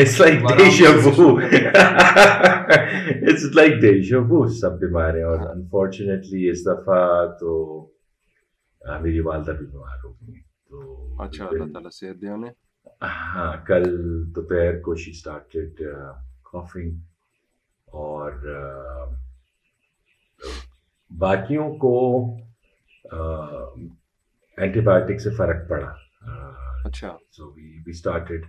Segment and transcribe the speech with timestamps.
[0.01, 7.01] It's like دیش ابو it's like دیش ابو سب بیمار ہیں اور انفارچونیٹلی اس دفعہ
[7.41, 7.49] تو
[9.03, 10.33] میری والدہ بھی بیمار ہو گئی
[10.69, 10.77] تو
[11.27, 12.35] اچھا اللہ تعالیٰ صحت دیا
[13.37, 13.85] ہاں کل
[14.35, 15.73] دوپہر کو شی اسٹارٹیڈ
[16.53, 16.91] کافنگ
[18.05, 18.31] اور
[21.25, 21.97] باقیوں کو
[24.63, 25.87] اینٹی بایوٹک سے فرق پڑا
[26.87, 28.43] اچھا so we we started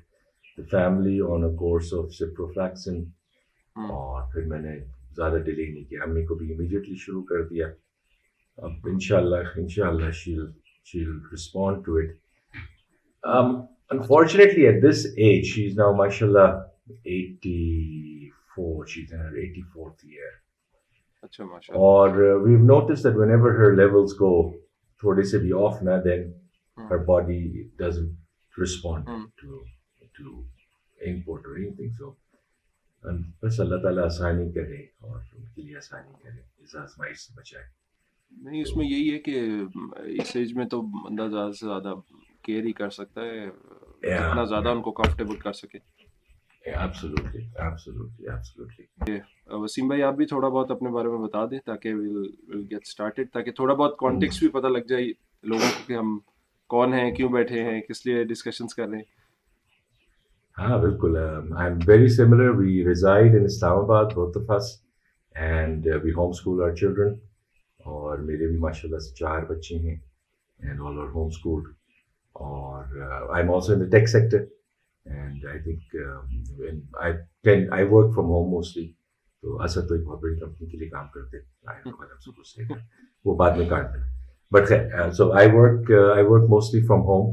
[0.58, 2.98] the family on a course of ciprofloxacin
[3.98, 4.74] اور پھر میں نے
[5.16, 7.68] زیادہ ڈیلے نہیں کیا امی کو بھی امیڈیٹلی شروع کر دیا
[8.66, 10.46] اب ان شاء اللہ ان شاء اللہ she'll
[10.92, 16.58] she'll respond to it unfortunately at this age she is now ماشاء اللہ
[17.12, 17.60] eighty
[18.56, 24.34] four she is eighty fourth year اور we notice that whenever her levels go
[25.02, 26.32] تھوڑے سے بھی آف نہ then
[26.90, 27.38] her body
[27.78, 27.98] does
[28.62, 29.08] respond
[33.42, 37.66] بس اللہ تعالیٰ آسانی کرے اور ان کے لیے آسانی کرے اس آزمائی سے بچائے
[38.44, 39.40] نہیں اس میں یہی ہے کہ
[40.22, 41.94] اس ایج میں تو بندہ زیادہ سے زیادہ
[42.48, 45.80] کیئر ہی کر سکتا ہے اتنا زیادہ ان کو کمفرٹیبل کر سکے
[46.68, 49.20] Absolutely, absolutely, absolutely.
[49.62, 53.32] وسیم بھائی آپ بھی تھوڑا بہت اپنے بارے میں بتا دیں تاکہ we'll get started
[53.34, 55.06] تاکہ تھوڑا بہت کانٹیکس بھی پتہ لگ جائے
[55.54, 56.18] لوگوں کو کہ ہم
[56.74, 59.10] کون ہیں کیوں بیٹھے ہیں کس لیے ڈسکشنز کر رہے ہیں
[60.60, 63.44] ہاں بالکل I am very similar we reside in
[63.80, 64.72] Islamabad بہت فس
[65.50, 67.14] and we home school our children
[67.98, 71.62] اور میرے بھی ماشاء اللہ سے چار بچے ہیں and all are home school
[72.44, 74.46] اور I am also in the tech sector
[75.06, 75.60] and I
[77.44, 78.88] think I work from home mostly
[79.42, 81.38] تو ایسا تو ایک بہت بڑی کمپنی کے لیے کام کرتے
[83.26, 84.02] وہ بعد میں کاٹ دیں
[84.54, 84.64] but
[85.18, 85.82] so I work
[86.16, 87.26] I work mostly from home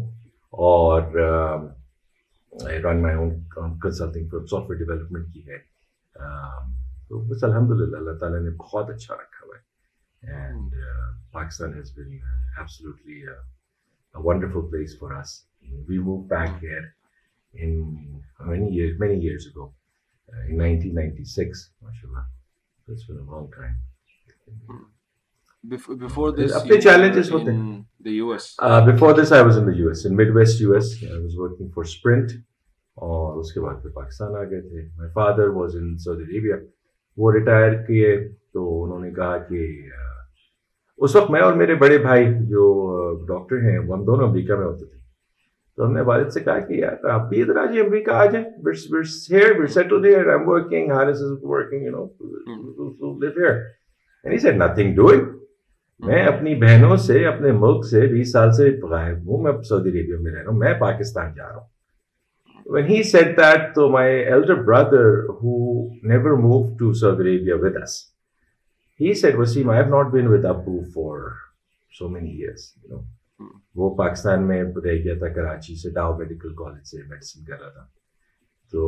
[0.67, 0.99] اور
[2.69, 3.31] I run my own
[3.83, 5.57] consulting firm software development کی ہے
[7.09, 9.63] تو بس الحمد للہ اللہ تعالیٰ نے بہت اچھا رکھا ہوا ہے
[10.37, 10.71] and
[11.33, 13.19] Pakistan has been absolutely
[14.29, 15.31] wonderful place for us
[15.89, 16.83] we move back here
[17.59, 18.99] اس کے
[33.61, 36.51] بعد پاکستان آ گئے تھے
[37.21, 38.17] وہ ریٹائر کیے
[38.53, 39.65] تو انہوں نے کہا کہ
[40.97, 42.63] اس وقت میں اور میرے بڑے بھائی جو
[43.27, 44.97] ڈاکٹر ہیں وہ ہم دونوں امریکہ میں ہوتے تھے
[45.79, 48.01] تو ہم نے والد سے کہا کہ یار آپ بھی ادھر آ آ جائیں
[54.43, 55.11] جائیں امریکہ
[56.07, 60.17] میں اپنی بہنوں سے اپنے ملک سے بیس سال سے غائب ہوں میں سعودی عربیہ
[60.23, 64.35] میں رہ رہا ہوں میں پاکستان جا رہا ہوں سعودی
[67.39, 67.77] عربیہ ود
[69.07, 69.25] ایس
[72.31, 72.97] ہی
[73.81, 77.69] وہ پاکستان میں رہ گیا تھا کراچی سے ڈاؤ میڈیکل کالج سے میڈیسن کر رہا
[77.73, 77.85] تھا
[78.73, 78.83] تو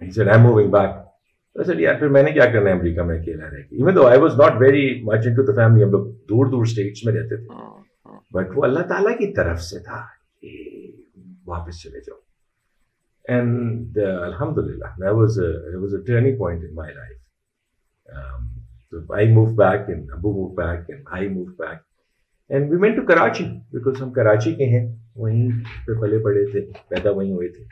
[0.00, 3.52] ایم موونگ بیک سر یار پھر میں نے کیا کرنا ہے امریکہ میں اکیلا رہ
[3.56, 6.64] گیا even though I was not very much into the family ہم لوگ دور دور
[6.68, 7.74] اسٹیٹس میں رہتے تھے بٹ ہاں،
[8.06, 8.18] ہاں۔
[8.56, 10.02] وہ اللہ تعالیٰ کی طرف سے تھا
[10.40, 10.50] کہ
[11.52, 12.18] واپس چلے جاؤ
[13.36, 15.32] اینڈ الحمد للہ was
[15.82, 17.16] was a turning point in my life
[19.16, 21.78] I move back and Abu move back and I move back
[22.54, 24.80] and we main to Karachi because ہم کراچی کے ہیں
[25.20, 25.48] وہیں
[25.86, 27.62] پہ پلے پڑے تھے پیدا وہیں ہوئے تھے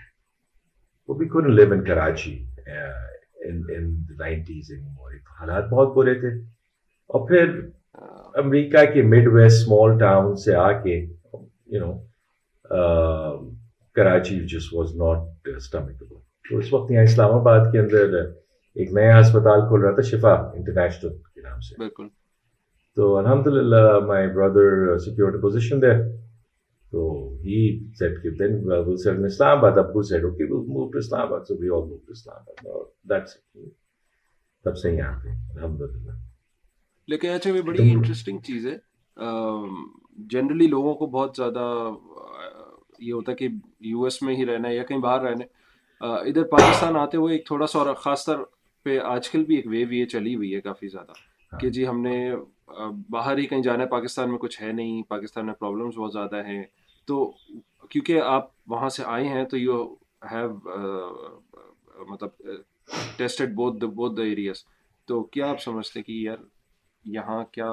[1.08, 2.32] وہ بھی کون لیو ان کراچی
[4.18, 4.70] نائنٹیز
[5.40, 6.28] حالات بہت برے تھے
[7.14, 7.52] اور پھر
[8.42, 10.94] امریکہ کے مڈ ویسٹ اسمال ٹاؤن سے آ کے
[11.74, 11.92] یو نو
[13.98, 16.02] کراچی جس واز ناٹ اسٹمک
[16.48, 20.32] تو اس وقت یہاں اسلام آباد کے اندر ایک نیا ہسپتال کھول رہا تھا شفا
[20.40, 22.08] انٹرنیشنل کے نام سے بالکل
[22.96, 25.92] تو الحمد للہ مائی برادر سیکورٹی پوزیشن دے
[26.90, 27.02] تو
[27.44, 27.58] ہی
[27.98, 28.16] سیٹ
[29.02, 30.24] سیٹ اسلام آباد سیٹ
[31.00, 33.28] اسلام آباد سے اور اسلام آباد
[34.64, 35.84] تب یہاں پہ
[37.12, 38.76] لیکن اچھا یہ بڑی انٹرسٹنگ چیز ہے
[40.30, 41.66] جنرلی لوگوں کو بہت زیادہ
[43.02, 43.48] یہ ہوتا ہے کہ
[43.92, 47.36] یو ایس میں ہی رہنا ہے یا کہیں باہر رہنا ہے ادھر پاکستان آتے ہوئے
[47.36, 48.44] ایک تھوڑا سا اور خاص طور
[48.84, 51.12] پہ آج کل بھی ایک ویو یہ چلی ہوئی ہے کافی زیادہ
[51.58, 52.16] کہ جی ہم نے
[53.10, 56.44] باہر ہی کہیں جانا ہے پاکستان میں کچھ ہے نہیں پاکستان میں پرابلمس بہت زیادہ
[56.46, 56.62] ہیں
[57.06, 57.24] تو
[57.90, 59.82] کیونکہ آپ وہاں سے آئے ہیں تو یو
[60.30, 60.48] ہیو
[62.08, 62.46] مطلب
[63.16, 64.62] ٹیسٹڈ بہت بہت دا ایریاز
[65.08, 66.38] تو کیا آپ سمجھتے ہیں کہ یار
[67.16, 67.72] یہاں کیا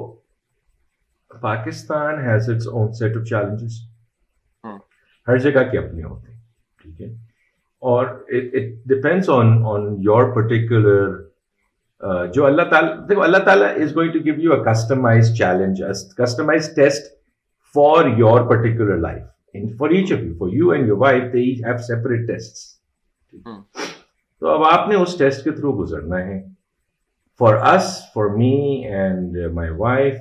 [1.42, 3.80] Pakistan has its own set of challenges
[5.28, 6.40] ہر جگہ کے اپنے ہوتے ہیں
[6.82, 7.14] ٹھیک ہے
[7.92, 8.54] اور it
[8.90, 11.16] depends on on your particular
[12.34, 15.82] جو اللہ تعالیٰ دیکھو اللہ تعالیٰ is going to give you a customize challenge
[16.18, 17.12] customize test
[17.76, 21.64] for your particular life for each of you for you and your wife they each
[21.66, 23.46] have separate test
[24.40, 26.42] تو اب آپ نے اس ٹیسٹ کے تھرو گزرنا ہے
[27.40, 28.52] for us for me
[28.94, 30.18] and my wife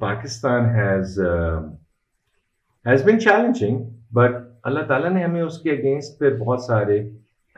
[0.00, 1.18] Pakistan has
[2.86, 3.82] has been challenging
[4.14, 4.36] but
[4.70, 6.98] اللہ تعالیٰ نے ہمیں اس کے اگینسٹ بہت سارے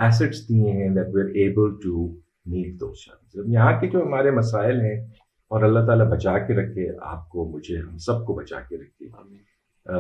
[0.05, 2.07] ایسٹس دیے ہیں دیٹ ایبل ٹو
[3.53, 4.97] یہاں کے جو ہمارے مسائل ہیں
[5.57, 9.95] اور اللہ تعالیٰ بچا کے رکھے آپ کو مجھے ہم سب کو بچا کے رکھے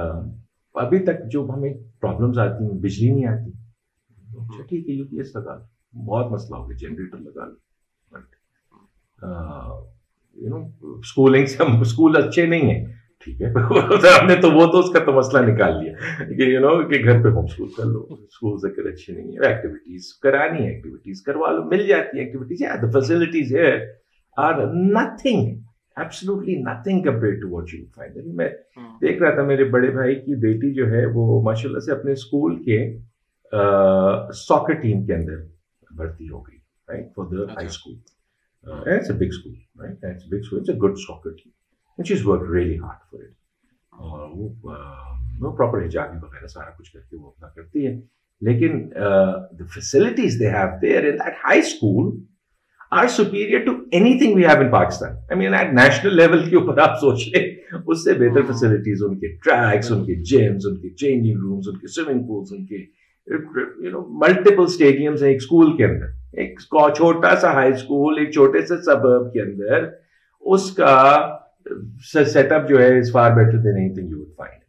[0.85, 3.51] ابھی تک جو ہمیں پرابلمس آتی ہیں بجلی نہیں آتی
[4.41, 9.25] اچھا ٹھیک ہے یو پی ایس لگا لو بہت مسئلہ ہوگا جنریٹر لگا لو but
[10.43, 10.65] you know
[10.99, 12.85] school school اچھے نہیں ہیں
[14.21, 17.03] ہم نے تو وہ تو اس کا تو مسئلہ نکال لیا کہ یو نو کہ
[17.05, 21.23] گھر پہ ہوم اسکول کر لو اسکول ذکر اچھی نہیں ہے ایکٹیویٹیز کرانی ہے ایکٹیویٹیز
[21.27, 23.71] کروا لو مل جاتی ہے ایکٹیویٹیز ہے فیسلٹیز ہے
[24.47, 25.49] are nothing
[26.05, 30.15] absolutely nothing compare to what you find میں ہاں۔ دیکھ رہا تھا میرے بڑے بھائی
[30.27, 32.81] کی بیٹی جو ہے وہ ماشاء اللہ سے اپنے اسکول کے
[34.47, 35.37] ساکر ٹیم کے اندر
[35.97, 41.53] بھرتی ہو گئی right for the high school big school good soccer team
[41.99, 44.75] and she is work really hard for it اور وہ
[45.41, 47.95] نو پراپر حجابی وغیرہ سارا کچھ کر کے وہ اپنا کرتی ہے
[48.49, 48.79] لیکن
[49.59, 52.11] the facilities they have there in that high school
[53.01, 53.73] are superior to
[54.19, 57.43] anything we have in Pakistan I mean at national level کے اوپر آپ سوچ لیں
[57.87, 61.69] اس سے بہتر ہاں۔ فیسلٹیز ان کے ٹریکس ان کے جمس ان کے چینجنگ رومس
[61.73, 62.77] ان کے سوئمنگ پولس ان کے
[63.85, 66.61] یو نو ملٹیپل اسٹیڈیمس ہیں ایک اسکول کے اندر ایک
[66.97, 69.89] چھوٹا سا ہائی اسکول ایک چھوٹے سے سبب کے اندر
[70.55, 70.95] اس کا
[72.33, 74.63] سیٹ اپ جو ہے is far better than anything you would find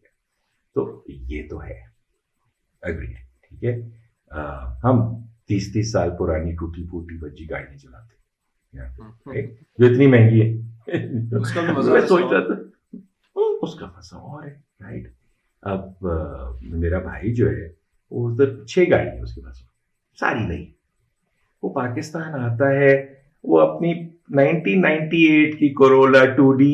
[0.76, 1.04] تو
[1.34, 1.80] یہ تو ہے
[2.92, 3.16] اگریڈ
[3.48, 3.76] ٹھیک ہے
[4.84, 5.02] ہم
[5.48, 8.14] تیس تیس سال پرانی ٹوٹی پھوٹی بجی گاڑی نہیں چلاتے
[9.80, 12.98] جو اتنی مہنگی ہے سوچتا تھا
[13.62, 14.54] اس کا مزہ اور ہے
[14.84, 15.12] رائٹ
[15.74, 16.06] اب
[16.82, 17.68] میرا بھائی جو ہے
[18.12, 19.60] وہ ادھر چھ گاڑی ہے اس کے پاس
[20.20, 20.66] ساری نہیں
[21.64, 22.96] وہ پاکستان آتا ہے
[23.52, 23.94] وہ اپنی
[24.34, 26.72] 1998 کی کورولا ٹو ڈی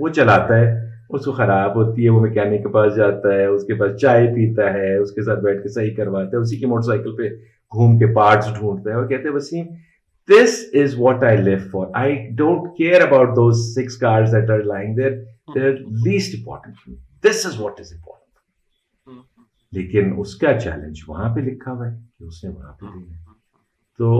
[0.00, 0.86] وہ چلاتا ہے
[1.16, 4.26] اس کو خراب ہوتی ہے وہ مکینک کے پاس جاتا ہے اس کے پاس چائے
[4.34, 7.28] پیتا ہے اس کے ساتھ بیٹھ کے صحیح کرواتا ہے اسی کی موٹر سائیکل پہ
[7.76, 9.66] گھوم کے پارٹس ڈھونڈتا ہے اور کہتے ہیں Waseem
[10.30, 14.62] this is what I live for I don't care about those six cars that are
[14.72, 15.10] lying there
[15.54, 15.72] there
[16.06, 16.90] least important
[17.28, 19.16] this is what is important
[19.76, 23.12] لیکن اس کا چیلنج وہاں پہ لکھا ہوا ہے کہ اس نے وہاں پہ لینا
[23.12, 23.98] hmm.
[23.98, 24.18] تو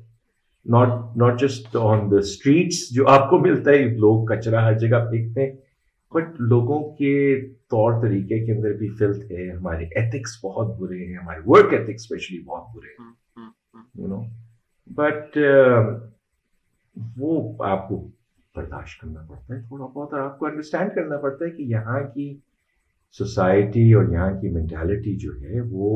[0.77, 3.77] not not just on streets جو کو ملتا
[4.07, 5.53] لوگ کچرا ہر جگہ پھینکتے ہیں
[6.15, 7.13] بٹ لوگوں کے
[7.75, 12.03] طور طریقے کے اندر بھی فلت ہے ہمارے ایتھکس بہت برے ہیں ہمارے ورک ایتھکس
[12.05, 13.47] اسپیشلی بہت برے ہیں
[14.01, 14.21] یو نو
[15.01, 15.39] بٹ
[17.23, 17.41] وہ
[17.73, 17.97] آپ کو
[18.57, 22.01] برداشت کرنا پڑتا ہے تھوڑا بہت اور آپ کو انڈرسٹینڈ کرنا پڑتا ہے کہ یہاں
[22.15, 22.33] کی
[23.19, 25.89] سوسائٹی اور یہاں کی مینٹیلٹی جو ہے وہ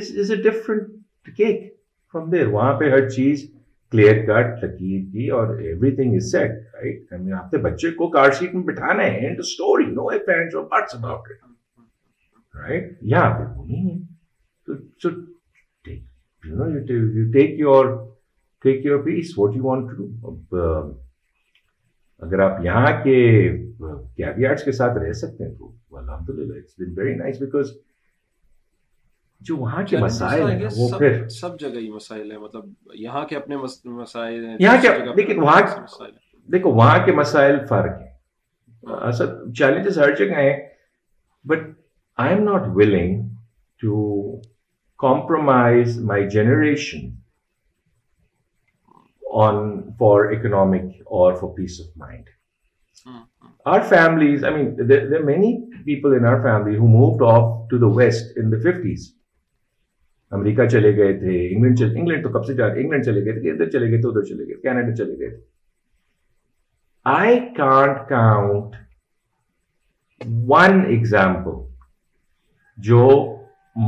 [0.00, 1.62] is is a different cake
[2.12, 3.48] from there وہاں پہ ہر چیز
[3.92, 4.18] کلیئر
[4.60, 8.54] کٹ کی اور every thing is set right ہمیں آپ نے بچے کو کارڈ شیٹ
[8.54, 9.40] میں بٹھانا ہے and
[9.94, 13.44] know about it right یہاں پہ
[23.80, 27.70] وہ سکتے ہیں تو الحمد للہ it's been very nice because
[29.46, 32.64] جو وہاں کے مسائل ہیں وہ پھر سب جگہ ہی مسائل ہیں مطلب
[32.98, 36.08] یہاں کے اپنے مسائل ہیں یہاں کے وہاں
[36.52, 40.56] دیکھو وہاں کے مسائل فرق ہیں اصل چیلنجز ہر جگہ ہیں
[41.48, 41.58] but
[42.24, 43.20] I am not willing
[43.80, 44.00] to
[45.02, 47.06] compromise my generation
[49.44, 49.56] on
[49.98, 50.90] for economic
[51.20, 52.30] اور for peace of mind
[53.74, 54.36] our family
[55.84, 59.06] people in our family west in fifties
[60.36, 63.70] America چلے گئے تھے انگلینڈ انگلینڈ تو کب سے جا انگلینڈ چلے گئے تھے ادھر
[63.70, 65.40] چلے گئے تھے ادھر چلے گئے کینیڈا چلے گئے تھے
[67.12, 68.76] I can't count
[70.50, 71.54] one example
[72.88, 73.04] جو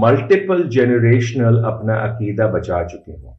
[0.03, 3.33] ملٹیپل جنریشنل اپنا عقیدہ بچا چکے ہوں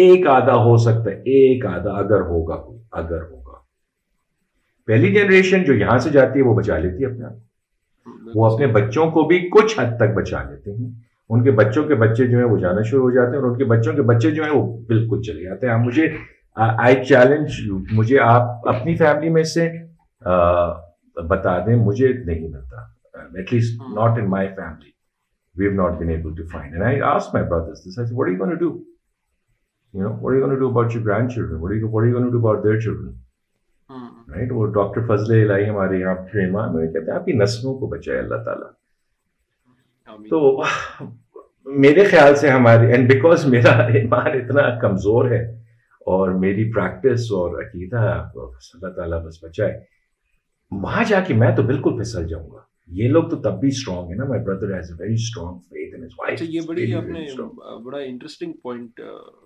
[0.00, 2.56] ایک آدھا ہو سکتا ہے ایک آدھا اگر ہوگا
[3.00, 3.56] اگر ہوگا
[4.86, 8.50] پہلی جنریشن جو یہاں سے جاتی ہے وہ بچا لیتی ہے اپنے آپ کو وہ
[8.52, 10.88] اپنے بچوں کو بھی کچھ حد تک بچا لیتے ہیں
[11.34, 13.56] ان کے بچوں کے بچے جو ہیں وہ جانا شروع ہو جاتے ہیں اور ان
[13.58, 16.06] کے بچوں کے بچے جو ہیں وہ بالکل چلے جاتے ہیں مجھے
[16.86, 17.60] آئی چیلنج
[17.98, 19.68] مجھے آپ اپنی فیملی میں سے
[21.34, 24.90] بتا دیں مجھے نہیں ملتا at least not in my family
[25.58, 28.30] we have not been able to find and I ask my brothers this I would
[28.32, 28.72] you gonna do
[29.98, 32.38] you know would you gonna do about your grandchildren would you would you gonna do
[32.38, 37.24] about their children right وہ doctor Fazal Elahi ہمارے یہاں پریما میں کہتے ہیں آپ
[37.26, 38.70] کی نسلوں کو بچائے اللہ تعالیٰ
[40.30, 40.62] تو
[41.84, 42.90] میرے خیال سے ہماری
[44.12, 45.42] اتنا کمزور ہے
[46.14, 49.20] اور میری پریکٹس اور عقیدہ اللہ تعالیٰ
[51.40, 52.60] میں تو بالکل پھسل جاؤں گا
[53.02, 53.70] یہ لوگ تو تب بھی
[54.16, 54.24] نا
[56.26, 57.28] اچھا یہ بڑی آپ نے
[57.84, 59.00] بڑا انٹرسٹنگ پوائنٹ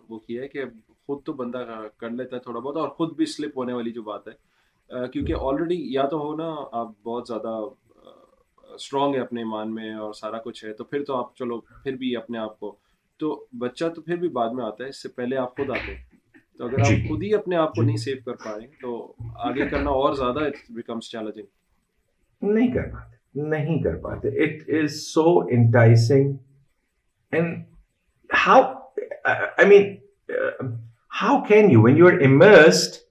[0.09, 0.65] وہ کیا ہے کہ
[1.07, 1.65] خود تو بندہ
[2.01, 5.45] کر لیتا ہے تھوڑا بہت اور خود بھی سلپ ہونے والی جو بات ہے کیونکہ
[5.49, 7.59] آلریڈی یا تو ہو نا آپ بہت زیادہ
[8.75, 11.97] اسٹرانگ ہے اپنے ایمان میں اور سارا کچھ ہے تو پھر تو آپ چلو پھر
[11.97, 12.75] بھی اپنے آپ کو
[13.21, 15.95] تو بچہ تو پھر بھی بعد میں آتا ہے اس سے پہلے آپ خود آتے
[15.95, 16.03] ہیں
[16.59, 18.95] تو اگر آپ جی۔ خود ہی اپنے آپ کو جی۔ نہیں سیو کر پائیں تو
[19.49, 21.45] آگے کرنا اور زیادہ بیکمس چیلنجنگ
[22.55, 23.13] نہیں کر پاتے
[23.51, 26.33] نہیں کر پاتے it is so enticing
[28.47, 28.63] how
[29.31, 30.73] I mean
[31.23, 33.03] how can you when you are immersed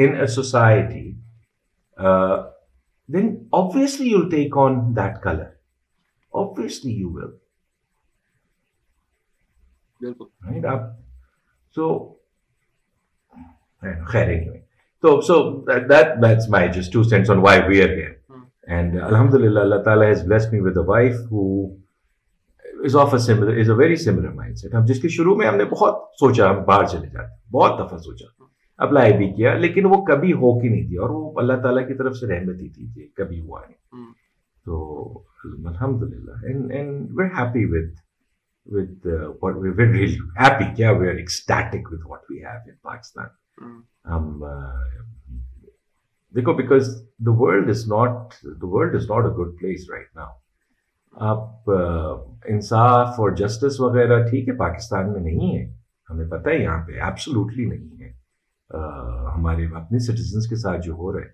[0.00, 1.06] in society
[3.10, 3.98] جس
[25.00, 28.39] کے شروع میں ہم نے بہت سوچا ہم باہر چلے جاتے بہت دفعہ سوچا
[28.84, 31.94] اپلائی بھی کیا لیکن وہ کبھی ہو کی نہیں تھی اور وہ اللہ تعالیٰ کی
[31.94, 34.12] طرف سے رحمت ہی تھی کبھی ہوا نہیں
[34.64, 34.74] تو
[35.70, 36.36] الحمد للہ
[37.38, 37.92] ہیپی وتھ
[38.74, 39.00] وتھ
[39.62, 40.70] وی ویلپیٹک
[46.36, 46.82] دیکھو because
[47.28, 47.68] good
[49.60, 50.32] place right now
[51.32, 51.44] آپ
[52.54, 55.64] انصاف اور جسٹس وغیرہ ٹھیک ہے پاکستان میں نہیں ہے
[56.10, 58.10] ہمیں پتہ ہے یہاں پہ ایبسلوٹلی نہیں ہے
[58.74, 61.28] ہمارے اپنے سٹیزنس کے ساتھ جو ہو رہے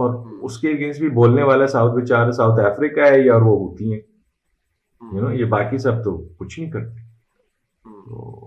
[0.02, 0.14] اور
[0.48, 4.00] اس کے اگینسٹ بھی بولنے والا ساؤتھ بیچار ساؤتھ افریقہ ہے یا وہ ہوتی ہیں
[5.12, 7.00] یو نو یہ باقی سب تو کچھ نہیں کرتے
[7.84, 8.41] تو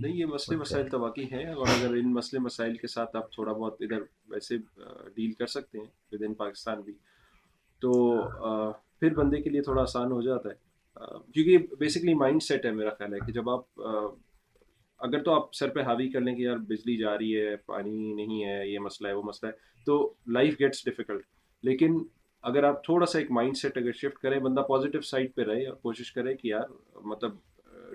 [0.00, 3.32] نہیں یہ مسئلے مسائل تو واقعی ہیں اور اگر ان مسئلے مسائل کے ساتھ آپ
[3.32, 4.02] تھوڑا بہت ادھر
[4.32, 4.56] ویسے
[5.16, 6.92] ڈیل کر سکتے ہیں ود ان پاکستان بھی
[7.82, 7.92] تو
[9.00, 12.90] پھر بندے کے لیے تھوڑا آسان ہو جاتا ہے کیونکہ بیسکلی مائنڈ سیٹ ہے میرا
[12.98, 13.80] خیال ہے کہ جب آپ
[15.06, 18.12] اگر تو آپ سر پہ حاوی کر لیں کہ یار بجلی جا رہی ہے پانی
[18.14, 19.98] نہیں ہے یہ مسئلہ ہے وہ مسئلہ ہے تو
[20.38, 21.26] لائف گیٹس ڈیفیکلٹ
[21.68, 21.98] لیکن
[22.48, 25.66] اگر آپ تھوڑا سا ایک مائنڈ سیٹ اگر شفٹ کریں بندہ پازیٹیو سائڈ پہ رہے
[25.66, 27.36] اور کوشش کرے کہ یار مطلب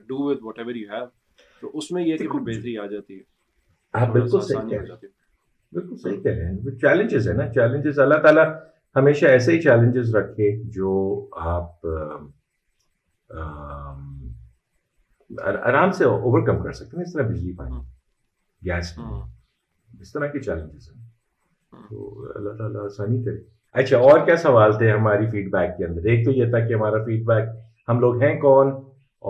[0.08, 1.06] do with whatever you have
[1.64, 3.22] تو اس میں یہ کہ بہتری آ جاتی ہے
[3.94, 8.22] آپ ہاں، بالکل صحیح ہیں بالکل صحیح کہہ رہے ہیں چیلنجز چیلنجز ہیں نا اللہ
[8.24, 8.44] تعالیٰ
[8.96, 10.96] ہمیشہ ایسے ہی چیلنجز رکھے جو
[11.52, 11.86] آپ
[15.70, 17.78] آرام سے اوور کم کر سکتے ہیں اس طرح بجلی پانی
[18.70, 19.22] گیس ہاں۔ ہاں۔
[20.02, 23.38] اس طرح کے چیلنجز ہیں تو اللہ تعالیٰ آسانی کرے
[23.82, 26.74] اچھا اور کیا سوال تھے ہماری فیڈ بیک کے اندر ایک تو یہ تھا کہ
[26.74, 27.48] ہمارا فیڈ بیک
[27.92, 28.72] ہم لوگ ہیں کون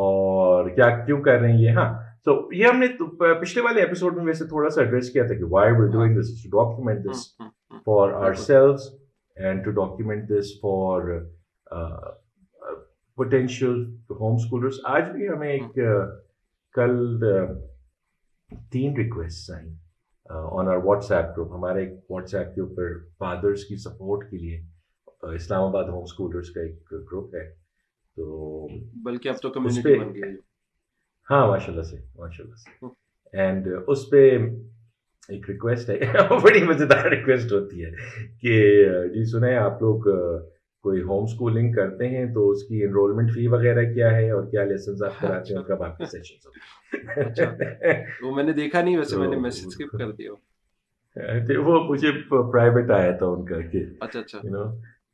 [0.05, 1.87] اور کیا کیوں کر رہے ہیں یہ ہاں
[2.25, 2.85] سو یہ ہم نے
[3.59, 3.93] ہمارے
[23.81, 24.59] سپورٹ کے لیے
[25.25, 27.45] uh, اسلام آباد ہوم کا ایک گروپ ہے
[28.15, 28.67] تو
[31.29, 34.23] ہاں ماشاء اللہ سے ماشاء اللہ سے اینڈ ہاں۔ اس پہ
[35.33, 35.97] ایک ریکویسٹ ہے
[36.43, 37.89] بڑی مزیدار ریکویسٹ ہوتی ہے
[38.41, 38.53] کہ
[39.13, 40.09] جی سنیں آپ لوگ
[40.87, 44.63] کوئی ہوم اسکولنگ کرتے ہیں تو اس کی انرولمنٹ فی وغیرہ کیا ہے اور کیا
[44.71, 47.93] لیسنز آپ ہاں، کراتے ہیں اچھا۔ کب آپ کے سیشن اچھا۔
[48.25, 50.31] وہ میں نے دیکھا نہیں ویسے میں نے میسج اسکپ کر دیا
[51.65, 54.39] وہ مجھے پرائیویٹ آیا تھا ان کا کہ اچھا اچھا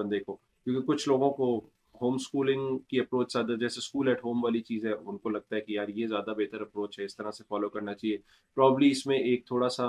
[0.00, 1.54] بندے کو کیونکہ کچھ لوگوں کو
[2.00, 5.56] ہوم اسکولنگ کی اپروچ زیادہ جیسے اسکول ایٹ ہوم والی چیز ہے ان کو لگتا
[5.56, 8.16] ہے کہ یار یہ زیادہ بہتر اپروچ ہے اس طرح سے فالو کرنا چاہیے
[8.56, 9.86] پرابلی اس میں ایک تھوڑا سا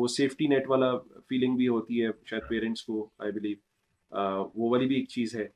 [0.00, 0.90] وہ سیفٹی نیٹ والا
[1.28, 5.46] فیلنگ بھی ہوتی ہے شاید پیرنٹس کو آئی بلیو وہ والی بھی ایک چیز ہے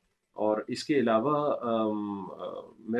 [0.45, 1.35] اور اس کے علاوہ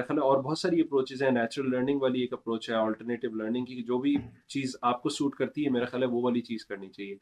[0.08, 3.82] خیال اور بہت ساری اپروچز ہیں نیچرل لرننگ والی ایک اپروچ ہے آلٹرنیٹیو لرننگ کی
[3.88, 4.16] جو بھی
[4.54, 7.16] چیز آپ کو سوٹ کرتی ہے ہے میرا خیال وہ والی چیز کرنی چاہیے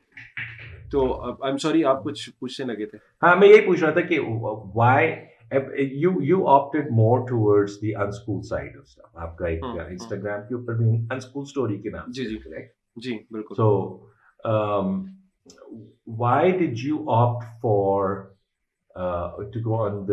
[0.92, 4.02] تو آئی ایم سوری آپ کچھ پوچھنے لگے تھے ہاں میں یہی پوچھ رہا تھا
[4.02, 4.20] کہ
[9.90, 10.42] انسٹاگرام
[11.82, 12.26] کے نام جی
[13.04, 13.18] جی
[16.22, 18.14] why did you opt for
[18.98, 20.10] پہلی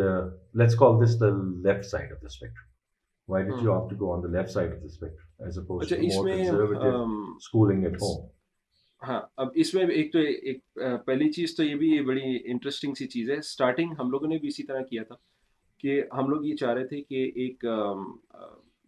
[11.33, 13.41] چیز تو یہ بھی بڑی انٹرسٹنگ سی چیز ہے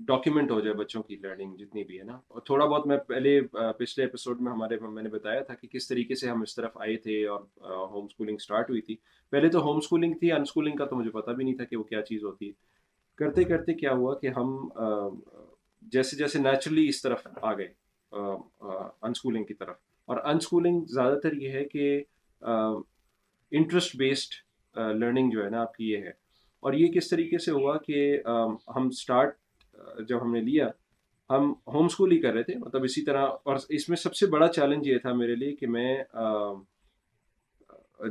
[0.05, 3.41] ڈاکیومنٹ ہو جائے بچوں کی لرننگ جتنی بھی ہے نا اور تھوڑا بہت میں پہلے
[3.79, 6.77] پچھلے اپیسوڈ میں ہمارے میں نے بتایا تھا کہ کس طریقے سے ہم اس طرف
[6.85, 7.41] آئے تھے اور
[7.91, 8.97] ہوم اسکولنگ اسٹارٹ ہوئی تھی
[9.31, 11.77] پہلے تو ہوم اسکولنگ تھی ان اسکولنگ کا تو مجھے پتا بھی نہیں تھا کہ
[11.77, 12.53] وہ کیا چیز ہوتی ہے
[13.25, 14.57] کرتے کرتے کیا ہوا کہ ہم
[15.93, 17.69] جیسے جیسے نیچرلی اس طرف آ گئے
[18.21, 19.77] ان اسکولنگ کی طرف
[20.13, 22.03] اور ان اسکولنگ زیادہ تر یہ ہے کہ
[22.43, 24.35] انٹرسٹ بیسڈ
[24.79, 26.11] لرننگ جو ہے نا آپ کی یہ ہے
[26.67, 29.35] اور یہ کس طریقے سے ہوا کہ ہم اسٹارٹ
[30.09, 30.69] جب ہم نے لیا
[31.31, 34.27] ہم ہوم اسکول ہی کر رہے تھے مطلب اسی طرح اور اس میں سب سے
[34.33, 35.97] بڑا چیلنج یہ تھا میرے لیے کہ میں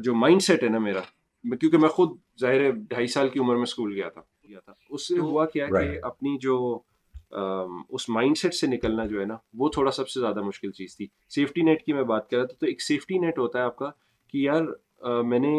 [0.03, 1.01] جو مائنڈ سیٹ ہے نا میرا
[1.59, 4.07] کیونکہ میں خود ظاہر ہے ڈھائی سال کی عمر میں اسکول گیا
[4.49, 6.57] گیا تھا تھا اس سے ہوا کیا کہ اپنی جو
[7.95, 10.95] اس مائنڈ سیٹ سے نکلنا جو ہے نا وہ تھوڑا سب سے زیادہ مشکل چیز
[10.97, 13.63] تھی سیفٹی نیٹ کی میں بات کر رہا تھا تو ایک سیفٹی نیٹ ہوتا ہے
[13.63, 13.89] آپ کا
[14.31, 15.53] کہ یار میں نے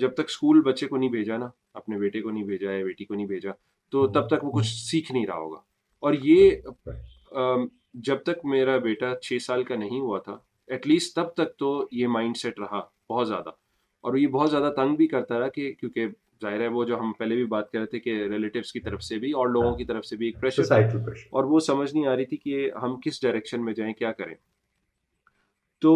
[0.00, 3.04] جب تک اسکول بچے کو نہیں بھیجا نا اپنے بیٹے کو نہیں بھیجا یا بیٹی
[3.04, 3.50] کو نہیں بھیجا
[3.94, 5.58] تو ہاں۔ تب تک وہ کچھ سیکھ نہیں رہا ہوگا
[6.04, 7.66] اور یہ
[8.06, 10.36] جب تک میرا بیٹا چھ سال کا نہیں ہوا تھا
[10.74, 12.80] ایٹ لیسٹ تب تک تو یہ مائنڈ سیٹ رہا
[13.10, 13.50] بہت زیادہ
[14.06, 16.08] اور یہ بہت زیادہ تنگ بھی کرتا رہا کہ کیونکہ
[16.42, 19.02] ظاہر ہے وہ جو ہم پہلے بھی بات کر رہے تھے کہ ریلیٹیوس کی طرف
[19.02, 22.06] سے بھی اور لوگوں ہاں۔ کی طرف سے بھی ایک پریشر اور وہ سمجھ نہیں
[22.06, 24.34] آ رہی تھی کہ ہم کس ڈائریکشن میں جائیں کیا کریں
[25.82, 25.92] تو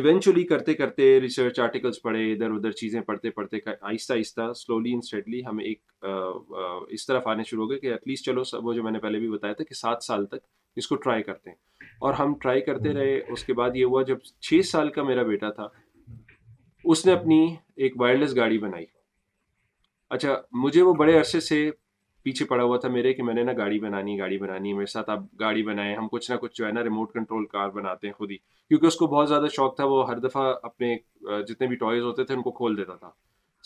[0.00, 5.02] ایونچولی کرتے کرتے ریسرچ آرٹیکلس پڑھے ادھر ادھر چیزیں پڑھتے پڑھتے آہستہ آہستہ سلولی اینڈ
[5.04, 6.04] اسٹڈلی ہم ایک
[6.94, 9.18] اس طرف آنے شروع ہو گئے کہ ایٹ لیسٹ چلو وہ جو میں نے پہلے
[9.18, 10.46] بھی بتایا تھا کہ سات سال تک
[10.80, 14.02] اس کو ٹرائی کرتے ہیں اور ہم ٹرائی کرتے رہے اس کے بعد یہ ہوا
[14.08, 15.68] جب چھ سال کا میرا بیٹا تھا
[16.92, 17.40] اس نے اپنی
[17.84, 18.86] ایک وائرلیس گاڑی بنائی
[20.16, 21.60] اچھا مجھے وہ بڑے عرصے سے
[22.24, 24.74] پیچھے پڑا ہوا تھا میرے کہ میں نے نا گاڑی بنانی ہے گاڑی بنانی ہے
[24.74, 27.68] میرے ساتھ آپ گاڑی بنائیں ہم کچھ نہ کچھ جو ہے نا ریموٹ کنٹرول کار
[27.78, 28.36] بناتے ہیں خود ہی
[28.68, 30.94] کیونکہ اس کو بہت زیادہ شوق تھا وہ ہر دفعہ اپنے
[31.48, 33.10] جتنے بھی ٹوائز ہوتے تھے ان کو کھول دیتا تھا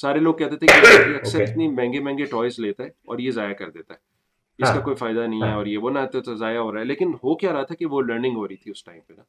[0.00, 3.52] سارے لوگ کہتے تھے کہ اکثر اتنی مہنگے مہنگے ٹوائز لیتا ہے اور یہ ضائع
[3.58, 3.98] کر دیتا ہے
[4.62, 6.72] اس ہاں۔ کا کوئی فائدہ نہیں ہے ہاں۔ اور یہ وہ نہ تو ضائع ہو
[6.72, 9.00] رہا ہے لیکن ہو کیا رہا تھا کہ وہ لرننگ ہو رہی تھی اس ٹائم
[9.06, 9.22] پہ نا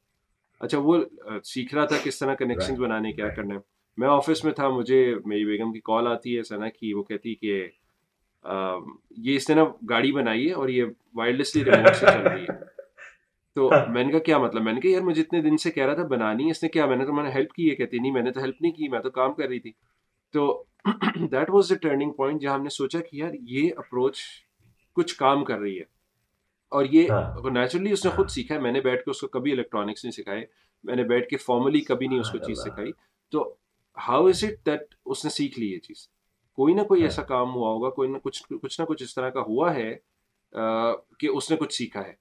[0.66, 0.98] اچھا وہ
[1.44, 3.60] سیکھ رہا تھا کس طرح کنیکشن بنانے کیا کرنا ہے
[4.02, 7.36] میں آفس میں تھا مجھے میری بیگم کی کال آتی ہے سنا کی وہ کہتی
[7.36, 7.64] کہ
[9.26, 10.84] یہ اس نے نا گاڑی بنائی ہے اور یہ
[11.16, 12.66] وائرلیسلی ریموٹ سے چل رہی ہے
[13.56, 15.72] تو ہاں۔ میں نے کہا کیا مطلب میں نے کہا یار مجھے اتنے دن سے
[15.72, 17.70] کہہ رہا تھا بنانی ہے اس نے کیا میں نے تو میں نے ہیلپ کی
[17.70, 19.72] ہے کہتی نہیں میں نے تو ہیلپ نہیں کی میں تو کام کر رہی تھی
[20.34, 20.64] تو
[21.32, 24.22] that was the turning point جہاں ہم نے سوچا کہ یار یہ اپروچ
[24.96, 25.84] کچھ کام کر رہی ہے
[26.78, 27.08] اور یہ
[27.54, 30.04] نیچرلی ہاں۔ اس نے خود سیکھا ہے میں نے بیٹھ کے اس کو کبھی الیکٹرانکس
[30.04, 30.46] نہیں سکھائے
[30.88, 32.92] میں نے بیٹھ کے فارملی کبھی نہیں اس کو چیز سکھائی
[33.32, 33.54] تو
[34.08, 36.08] ہاؤ از اٹ دیٹ اس نے سیکھ لی یہ چیز
[36.58, 39.14] کوئی نہ کوئی ہاں۔ ایسا کام ہوا ہوگا کوئی نہ کچھ کچھ نہ کچھ اس
[39.16, 39.94] طرح کا ہوا ہے
[41.20, 42.14] کہ اس نے کچھ سیکھا ہے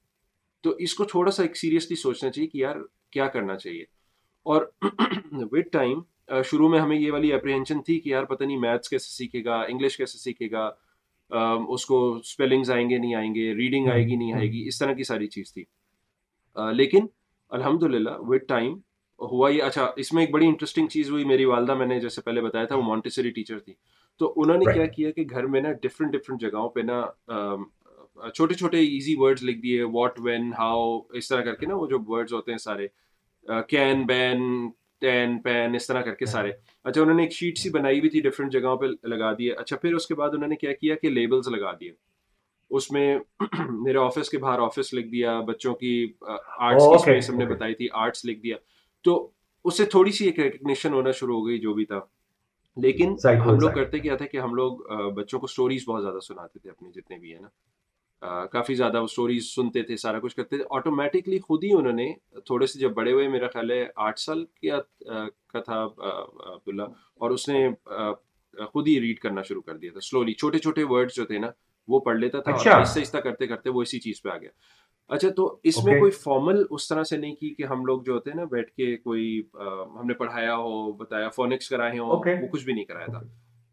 [0.63, 2.77] تو اس کو تھوڑا سا ایک سیریسلی سوچنا چاہیے کہ یار
[3.13, 3.85] کیا کرنا چاہیے
[4.55, 6.01] اور وتھ ٹائم
[6.51, 9.61] شروع میں ہمیں یہ والی اپریہنشن تھی کہ یار پتہ نہیں میتھس کیسے سیکھے گا
[9.69, 10.69] انگلش کیسے سیکھے گا
[11.77, 14.51] اس کو اسپیلنگس آئیں گے نہیں آئیں گے ریڈنگ ہاں، آئے گی نہیں ہاں۔ آئے
[14.53, 15.65] گی اس طرح کی ساری چیز تھی
[16.77, 17.07] لیکن
[17.59, 18.73] الحمد للہ وتھ ٹائم
[19.33, 22.23] ہوا یہ اچھا اس میں ایک بڑی انٹرسٹنگ چیز ہوئی میری والدہ میں نے جیسے
[22.23, 23.73] پہلے بتایا تھا وہ مونٹیسری ٹیچر تھی
[24.19, 27.03] تو انہوں نے کیا کیا کہ گھر میں نا ڈفرینٹ ڈفرنٹ جگہوں پہ نا
[28.35, 30.85] چھوٹے چھوٹے ایزی ورڈ لکھ دیے واٹ وین ہاؤ
[31.19, 31.97] اس طرح کر کے نا وہ جو
[32.33, 32.87] ہوتے ہیں سارے
[33.69, 34.69] کین بین
[35.01, 36.51] ٹین پین اس طرح کر کے سارے
[36.83, 39.77] اچھا انہوں نے ایک شیٹ سی بنائی ہوئی تھی ڈفرینٹ جگہوں پہ لگا دیے اچھا
[39.83, 41.91] پھر اس کے بعد انہوں نے کیا کیا کہ لیبلس لگا دیے
[42.77, 43.05] اس میں
[43.71, 47.75] میرے آفس کے باہر آفس لکھ دیا بچوں کی آرٹس oh, کی ہم نے بتائی
[47.83, 48.57] تھی آرٹس لکھ دیا
[49.05, 49.19] تو
[49.65, 52.01] اس سے تھوڑی سی ایک ریکگنیشن ہونا شروع ہو گئی جو بھی تھا
[52.83, 54.79] لیکن ہم لوگ کرتے کیا تھا کہ ہم لوگ
[55.15, 59.05] بچوں کو اسٹوریز بہت زیادہ سناتے تھے اپنے جتنے بھی ہیں نا کافی زیادہ وہ
[59.05, 62.13] اسٹوریز سنتے تھے سارا کچھ کرتے تھے آٹومیٹکلی خود ہی انہوں نے
[62.47, 64.79] تھوڑے سے جب بڑے ہوئے میرا خیال ہے آٹھ سال کیا
[65.53, 66.83] کا تھا عبداللہ
[67.21, 67.67] اور اس نے
[68.73, 71.51] خود ہی ریڈ کرنا شروع کر دیا تھا سلولی چھوٹے چھوٹے ورڈز جو تھے نا
[71.89, 74.51] وہ پڑھ لیتا تھا اچھا۔ آہستہ آہستہ کرتے کرتے وہ اسی چیز پہ آ گیا
[75.15, 78.13] اچھا تو اس میں کوئی فارمل اس طرح سے نہیں کی کہ ہم لوگ جو
[78.13, 79.27] ہوتے ہیں نا بیٹھ کے کوئی
[79.59, 82.19] ہم نے پڑھایا ہو بتایا فونکس کرائے وہ
[82.53, 83.21] کچھ بھی نہیں کرایا تھا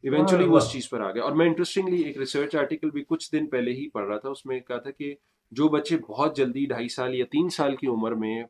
[0.08, 3.04] ایونچولی وہ اس چیز پر آ گیا اور میں میں انٹرسٹنگلی ایک ریسرچ آرٹیکل بھی
[3.08, 5.14] کچھ دن پہلے ہی پڑھ رہا تھا تھا اس کہا کہ
[5.58, 8.42] جو بچے بہت جلدی ڈھائی سال یا تین سال کی عمر میں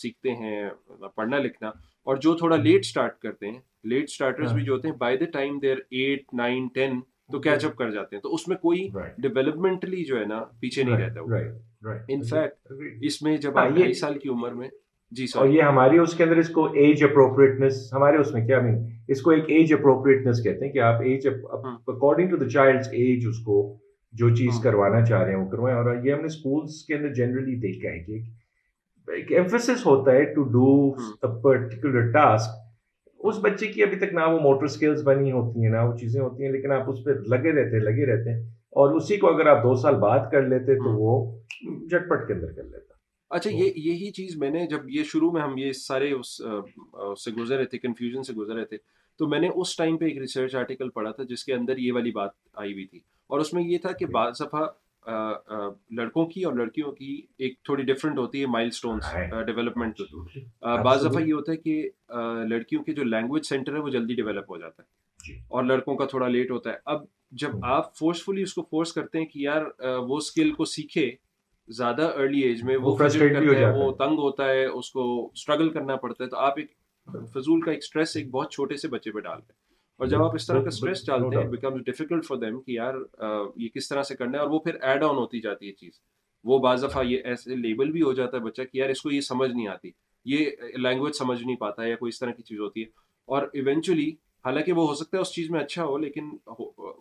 [0.00, 2.86] سیکھتے ہیں مطلب پڑھنا لکھنا اور جو تھوڑا لیٹ hmm.
[2.88, 3.58] اسٹارٹ کرتے ہیں
[3.90, 4.66] لیٹ اسٹارٹرس بھی hmm.
[4.66, 7.00] جو ہوتے ہیں by the time they're at nine ten
[7.32, 7.76] تو کیچ اپ hmm.
[7.78, 8.86] کر جاتے ہیں تو اس میں کوئی
[9.22, 11.36] ڈیولپمنٹلی جو ہے نا پیچھے نہیں رہتا وہ
[11.80, 12.16] جو
[24.34, 27.12] چیز ہاں۔ کروانا چاہ رہے ہیں وہ کروائیں اور یہ ہم نے اسکولس کے اندر
[27.14, 28.20] جنرلی دیکھا ہے کہ
[29.16, 29.32] ایک
[29.86, 32.58] ہوتا ہے ٹو ڈو پرٹیکولر ٹاسک
[33.28, 37.52] اس بچے کی ابھی تک نہ وہ چیزیں ہوتی ہیں لیکن آپ اس پہ لگے
[37.60, 38.42] رہتے ہیں لگے رہتے ہیں
[38.78, 41.14] اور اسی کو اگر آپ دو سال بعد کر لیتے تو وہ
[41.90, 42.88] جٹ پٹ کے اندر کر لیتا
[43.36, 46.34] اچھا یہ یہی چیز میں نے جب یہ شروع میں ہم یہ سارے اس
[47.24, 48.76] سے گزر رہے تھے کنفیوژن سے گزر رہے تھے
[49.18, 51.92] تو میں نے اس ٹائم پہ ایک ریسرچ آرٹیکل پڑھا تھا جس کے اندر یہ
[51.92, 52.30] والی بات
[52.62, 53.00] آئی ہوئی تھی
[53.34, 54.66] اور اس میں یہ تھا کہ جی۔ بعض دفعہ
[55.96, 59.04] لڑکوں کی اور لڑکیوں کی ایک تھوڑی ڈفرینٹ ہوتی ہے مائل اسٹونس
[59.46, 60.00] ڈیولپمنٹ
[60.84, 61.80] بعض دفعہ یہ ہوتا ہے کہ
[62.48, 65.94] لڑکیوں کے جو لینگویج سینٹر ہے وہ جلدی ڈیولپ ہو جاتا ہے جی۔ اور لڑکوں
[65.96, 67.04] کا تھوڑا لیٹ ہوتا ہے اب
[67.38, 69.62] جب آپ فورسفلی اس کو فورس کرتے ہیں کہ یار
[70.08, 71.10] وہ اسکل کو سیکھے
[71.76, 72.96] زیادہ ارلی ایج میں وہ
[73.98, 76.72] تنگ ہوتا ہے اس کو اسٹرگل کرنا پڑتا ہے تو آپ ایک
[77.34, 79.58] فضول کا ایک اسٹریس ایک بہت چھوٹے سے بچے پہ ڈالتے ہیں
[79.98, 82.94] اور جب آپ اس طرح کا اسٹریس ڈالتے ہیں ڈیفیکلٹ فار دیم کہ یار
[83.56, 85.98] یہ کس طرح سے کرنا ہے اور وہ پھر ایڈ آن ہوتی جاتی ہے چیز
[86.50, 89.10] وہ بعض دفعہ یہ ایسے لیبل بھی ہو جاتا ہے بچہ کہ یار اس کو
[89.10, 89.90] یہ سمجھ نہیں آتی
[90.34, 90.50] یہ
[90.82, 92.86] لینگویج سمجھ نہیں پاتا ہے یا کوئی اس طرح کی چیز ہوتی ہے
[93.34, 94.10] اور ایونچولی
[94.44, 96.28] حالانکہ وہ ہو سکتا ہے اس چیز میں اچھا ہو لیکن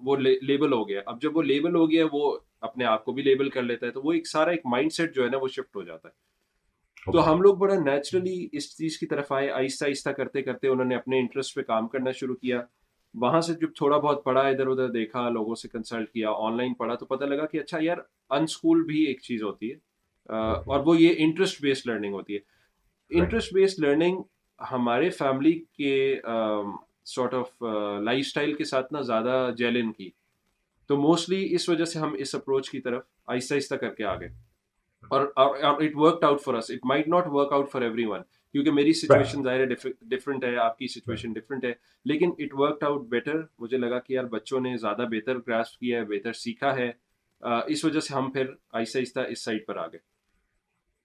[0.05, 2.37] وہ لیبل ہو گیا اب جب وہ لیبل ہو گیا وہ
[2.69, 5.15] اپنے آپ کو بھی لیبل کر لیتا ہے تو وہ ایک ایک سارا مائنڈ سیٹ
[5.15, 8.97] جو ہے نا وہ شفٹ ہو جاتا ہے تو ہم لوگ بڑا نیچرلی اس چیز
[8.99, 12.35] کی طرف آئے آہستہ آہستہ کرتے کرتے انہوں نے اپنے انٹرسٹ پہ کام کرنا شروع
[12.41, 12.61] کیا
[13.21, 16.73] وہاں سے جب تھوڑا بہت پڑھا ادھر ادھر دیکھا لوگوں سے کنسلٹ کیا آن لائن
[16.81, 17.97] پڑھا تو پتہ لگا کہ اچھا یار
[18.29, 20.33] ان اسکول بھی ایک چیز ہوتی ہے
[20.67, 24.21] اور وہ یہ انٹرسٹ بیسڈ لرننگ ہوتی ہے انٹرسٹ بیسڈ لرننگ
[24.71, 25.95] ہمارے فیملی کے
[27.15, 27.63] سارٹ آف
[28.03, 30.09] لائف اسٹائل کے ساتھ نا زیادہ جیلن کی
[30.87, 34.15] تو موسٹلی اس وجہ سے ہم اس اپروچ کی طرف آہستہ آہستہ کر کے آ
[34.19, 34.29] گئے
[35.15, 39.43] اور it work out for it might not work out for everyone کیونکہ میری سچویشن
[39.43, 39.65] ظاہر ہے
[40.15, 41.71] ڈفرینٹ ہے آپ کی سچویشن ڈفرینٹ ہے
[42.11, 45.99] لیکن اٹ ورک آؤٹ بیٹر مجھے لگا کہ یار بچوں نے زیادہ بہتر گراسپ کیا
[45.99, 46.91] ہے بہتر سیکھا ہے
[47.75, 50.07] اس وجہ سے ہم پھر آہستہ آہستہ اس سائڈ پر آ گئے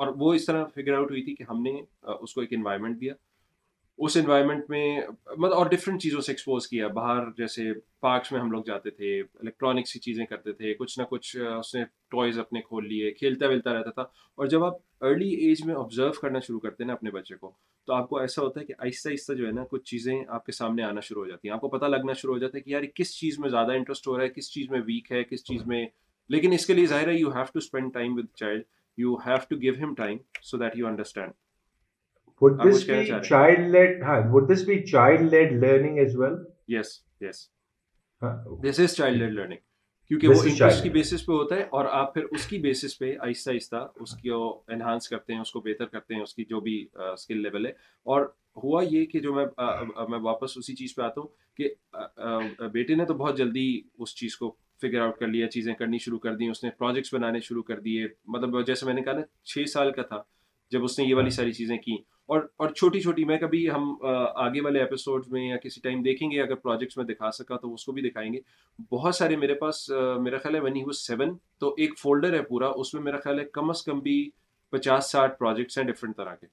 [0.00, 1.70] اور وہ اس طرح فگر آؤٹ ہوئی تھی کہ ہم نے
[2.18, 3.12] اس کو ایک انوائرمنٹ دیا
[4.06, 4.88] اس انوائرمنٹ میں
[5.36, 7.62] مطلب اور ڈفرینٹ چیزوں سے ایکسپوز کیا باہر جیسے
[8.06, 11.74] پارکس میں ہم لوگ جاتے تھے الیکٹرانکس کی چیزیں کرتے تھے کچھ نہ کچھ اس
[11.74, 15.74] نے ٹوائز اپنے کھول لیے کھیلتا ویلتا رہتا تھا اور جب آپ ارلی ایج میں
[15.74, 17.50] آبزرو کرنا شروع کرتے ہیں نا اپنے بچے کو
[17.86, 20.46] تو آپ کو ایسا ہوتا ہے کہ آہستہ آہستہ جو ہے نا کچھ چیزیں آپ
[20.46, 22.62] کے سامنے آنا شروع ہو جاتی ہیں آپ کو پتہ لگنا شروع ہو جاتا ہے
[22.62, 25.22] کہ یار کس چیز میں زیادہ انٹرسٹ ہو رہا ہے کس چیز میں ویک ہے
[25.30, 25.84] کس چیز میں
[26.34, 28.62] لیکن اس کے لیے ظاہر ہے you have to spend time with child
[28.98, 30.54] basis
[41.26, 43.76] پہ ہوتا ہے اور آپ اس کی بیسس پہ آہستہ
[44.70, 45.16] آہستہ
[45.58, 46.84] بہتر کرتے ہیں اس کی جو بھی
[49.22, 49.30] جو
[50.08, 50.56] میں واپس
[50.96, 51.64] پہ آتا ہوں کہ
[52.72, 53.70] بیٹے نے تو بہت جلدی
[54.02, 57.12] اس چیز کو فگر آؤٹ کر لیا چیزیں کرنی شروع کر دی اس نے پروجیکٹس
[57.14, 60.20] بنانے شروع کر دیے مطلب جیسے میں نے کہا نا چھ سال کا تھا
[60.70, 61.96] جب اس نے یہ والی ہاں۔ ساری چیزیں کی
[62.34, 63.90] اور اور چھوٹی چھوٹی میں کبھی ہم
[64.44, 67.72] آگے والے ایپیسوڈ میں یا کسی ٹائم دیکھیں گے اگر پروجیکٹس میں دکھا سکا تو
[67.74, 68.38] اس کو بھی دکھائیں گے
[68.92, 69.88] بہت سارے میرے پاس
[70.22, 73.38] میرا خیال ہے ونی ہو سیون تو ایک فولڈر ہے پورا اس میں میرا خیال
[73.40, 74.18] ہے کم از کم بھی
[74.70, 76.46] پچاس ساٹھ پروجیکٹس ہیں ڈفرینٹ طرح کے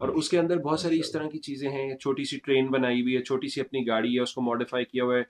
[0.00, 2.70] اور اس کے اندر بہت ساری اچھا۔ اس طرح کی چیزیں ہیں چھوٹی سی ٹرین
[2.70, 5.22] بنائی ہوئی ہے چھوٹی سی اپنی گاڑی ہے اس کو ماڈیفائی کیا ہوا ہے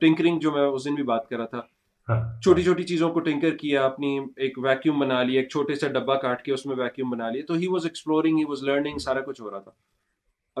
[0.00, 1.60] ٹنکرنگ جو میں اس دن بھی بات کرا تھا
[2.08, 5.88] ہاں۔ چھوٹی چھوٹی چیزوں کو ٹنکر کیا اپنی ایک ویکیوم بنا لیا ایک چھوٹے سا
[5.98, 8.98] ڈبا کاٹ کے اس میں ویکیوم بنا لیا تو he he was was exploring learning
[9.04, 9.70] سارا کچھ ہو رہا تھا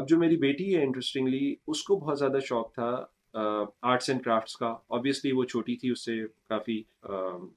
[0.00, 2.90] اب جو میری بیٹی ہے انٹرسٹنگلی اس کو بہت زیادہ شوق تھا
[3.40, 6.80] آرٹس اینڈ کرافٹس کا آبویسلی وہ چھوٹی تھی اس سے کافی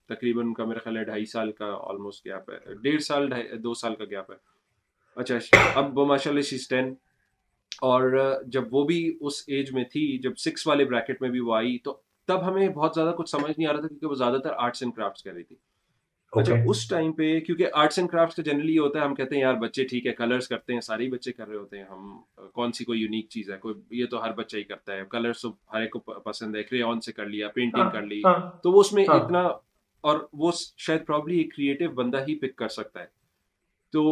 [0.10, 3.30] تقریباً کا میرا خیال ہے ڈھائی سال کا آلموسٹ گیپ ہے ڈیڑھ سال
[3.64, 4.36] دو سال کا گیپ ہے
[5.22, 6.94] اچھا اچھا اب وہ ماشاء اللہ سسٹین
[7.90, 8.04] اور
[8.52, 11.78] جب وہ بھی اس ایج میں تھی جب سکس والے بریکٹ میں بھی وہ آئی
[11.84, 11.94] تو
[12.28, 14.84] تب ہمیں بہت زیادہ کچھ سمجھ نہیں آ رہا تھا کیونکہ وہ زیادہ تر آرٹس
[14.84, 15.56] اینڈ کرافٹس کر رہی تھی
[16.42, 19.42] اچھا اس ٹائم پہ کیونکہ آرٹس اینڈ کرافٹس کا جنرلی ہوتا ہے ہم کہتے ہیں
[19.42, 22.18] یار بچے ٹھیک ہے کلرس کرتے ہیں سارے ہی بچے کر رہے ہوتے ہیں ہم
[22.60, 25.42] کون سی کوئی یونیک چیز ہے کوئی یہ تو ہر بچہ ہی کرتا ہے کلرس
[25.42, 28.34] تو ہر ایک کو پسند ہے کریون سے کر لیا پینٹنگ ہاں، کر لی ہاں،
[28.64, 29.44] تو وہ اس میں ہاں۔ اتنا
[30.12, 30.52] اور وہ
[30.86, 33.06] شاید پرابلی ایک کریٹو بندہ ہی پک کر سکتا ہے
[33.94, 34.06] تو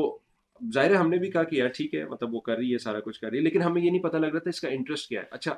[0.73, 2.77] ظاہر ہے ہم نے بھی کہا کہ یار ٹھیک ہے مطلب وہ کر رہی ہے
[2.79, 4.67] سارا کچھ کر رہی ہے لیکن ہمیں یہ نہیں پتہ لگ رہا تھا اس کا
[4.71, 5.53] انٹرسٹ کیا ہے اچھا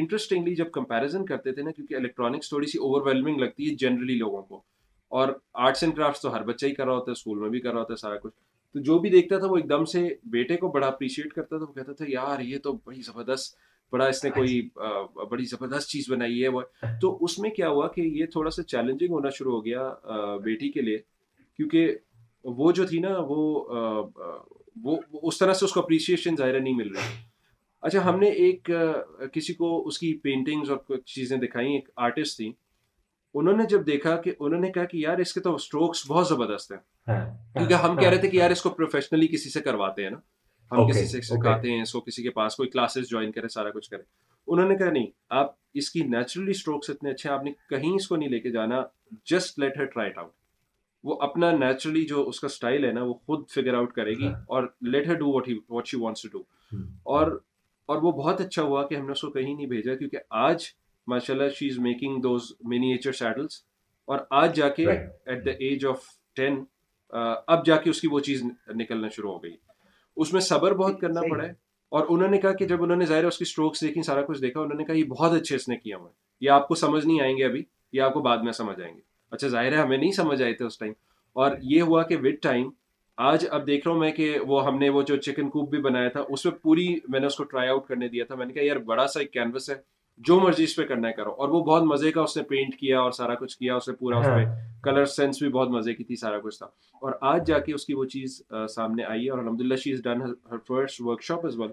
[0.00, 4.14] انٹرسٹنگلی جب کمپیریزن کرتے تھے نا کیونکہ الیکٹرانکس تھوڑی سی اوور ویلمنگ لگتی ہے جنرلی
[4.18, 4.60] لوگوں کو
[5.20, 5.28] اور
[5.64, 7.70] آرٹس اینڈ کرافٹس تو ہر بچہ ہی کر رہا ہوتا ہے اسکول میں بھی کر
[7.72, 8.32] رہا ہوتا ہے سارا کچھ
[8.72, 11.64] تو جو بھی دیکھتا تھا وہ ایک دم سے بیٹے کو بڑا اپریشیٹ کرتا تھا
[11.64, 13.56] وہ کہتا تھا یار یہ تو بڑی زبردست
[13.92, 14.60] بڑا اس نے ہاں کوئی جی۔
[15.30, 16.60] بڑی زبردست چیز بنائی ہے وہ
[17.00, 19.90] تو اس میں کیا ہوا کہ یہ تھوڑا سا چیلنجنگ ہونا شروع ہو گیا
[20.44, 20.98] بیٹی کے لیے
[21.56, 21.94] کیونکہ
[22.44, 24.96] وہ جو تھی نا وہ
[25.28, 27.20] اس طرح سے اس کو اپریشیشن ظاہر نہیں مل رہا
[27.86, 28.70] اچھا ہم نے ایک
[29.32, 32.50] کسی کو اس کی پینٹنگز اور چیزیں دکھائی ایک آرٹسٹ تھیں
[33.40, 36.28] انہوں نے جب دیکھا کہ انہوں نے کہا کہ یار اس کے تو اسٹروکس بہت
[36.28, 36.78] زبردست ہیں
[37.08, 37.24] ہاں،
[37.54, 40.02] کیونکہ ہم ہاں، کہہ رہے تھے کہ ہاں۔ یار اس کو پروفیشنلی کسی سے کرواتے
[40.04, 40.16] ہیں نا
[40.72, 43.70] ہم کسی سے سکھاتے ہیں اس کو کسی کے پاس کوئی کلاسز جوائن کرے سارا
[43.74, 44.02] کچھ کرے
[44.46, 45.06] انہوں نے کہا نہیں
[45.40, 45.52] آپ
[45.82, 48.50] اس کی نیچرلی اسٹروکس اتنے اچھے ہیں آپ نے کہیں اس کو نہیں لے کے
[48.52, 48.82] جانا
[49.30, 50.30] just let her try it out
[51.04, 54.26] وہ اپنا نیچرلی جو اس کا اسٹائل ہے نا وہ خود فگر آؤٹ کرے گی
[54.26, 56.42] ہاں۔ اور let her do what he what she wants to do
[57.14, 57.30] اور
[57.92, 60.66] اور وہ بہت اچھا ہوا کہ ہم نے اس کو کہیں نہیں بھیجا کیونکہ آج
[61.12, 63.62] ماشاء اللہ she is making those miniature saddles
[64.12, 66.04] اور آج جا کے at the age of
[66.36, 66.62] ten
[67.20, 68.42] اب جا کے اس کی وہ چیز
[68.74, 69.54] نکلنا شروع ہو گئی
[70.22, 71.52] اس میں صبر بہت کرنا پڑا ہے
[71.98, 74.40] اور انہوں نے کہا کہ جب انہوں نے ظاہر اس کی اسٹروکس دیکھی سارا کچھ
[74.42, 76.74] دیکھا انہوں نے کہا یہ بہت اچھے اس نے کیا ہوا ہے یہ آپ کو
[76.84, 77.62] سمجھ نہیں آئیں گے ابھی
[77.92, 79.00] یہ آپ کو بعد میں سمجھ آئیں گے
[79.32, 80.92] اچھا ظاہر ہے ہمیں نہیں سمجھ آئے تھے اس ٹائم
[81.42, 82.68] اور یہ ہوا کہ ٹائم
[83.30, 85.80] آج اب دیکھ رہا ہوں میں کہ وہ ہم نے وہ جو چکن کوپ بھی
[85.82, 88.46] بنایا تھا اس پہ پوری میں نے اس کو ٹرائی آؤٹ کرنے دیا تھا میں
[88.46, 89.74] نے کہا یار بڑا سا ایک کینوس ہے
[90.28, 92.76] جو مرضی اس پہ کرنا ہے کرو اور وہ بہت مزے کا اس نے پینٹ
[92.78, 94.20] کیا اور سارا کچھ کیا اس اس نے پورا
[94.84, 96.66] کلر سینس ہاں۔ بھی بہت مزے کی تھی سارا کچھ تھا
[97.02, 98.40] اور آج جا کے اس کی وہ چیز
[98.74, 100.20] سامنے آئی ہے اور الحمد للہ she is done
[100.68, 101.70] first workshop is well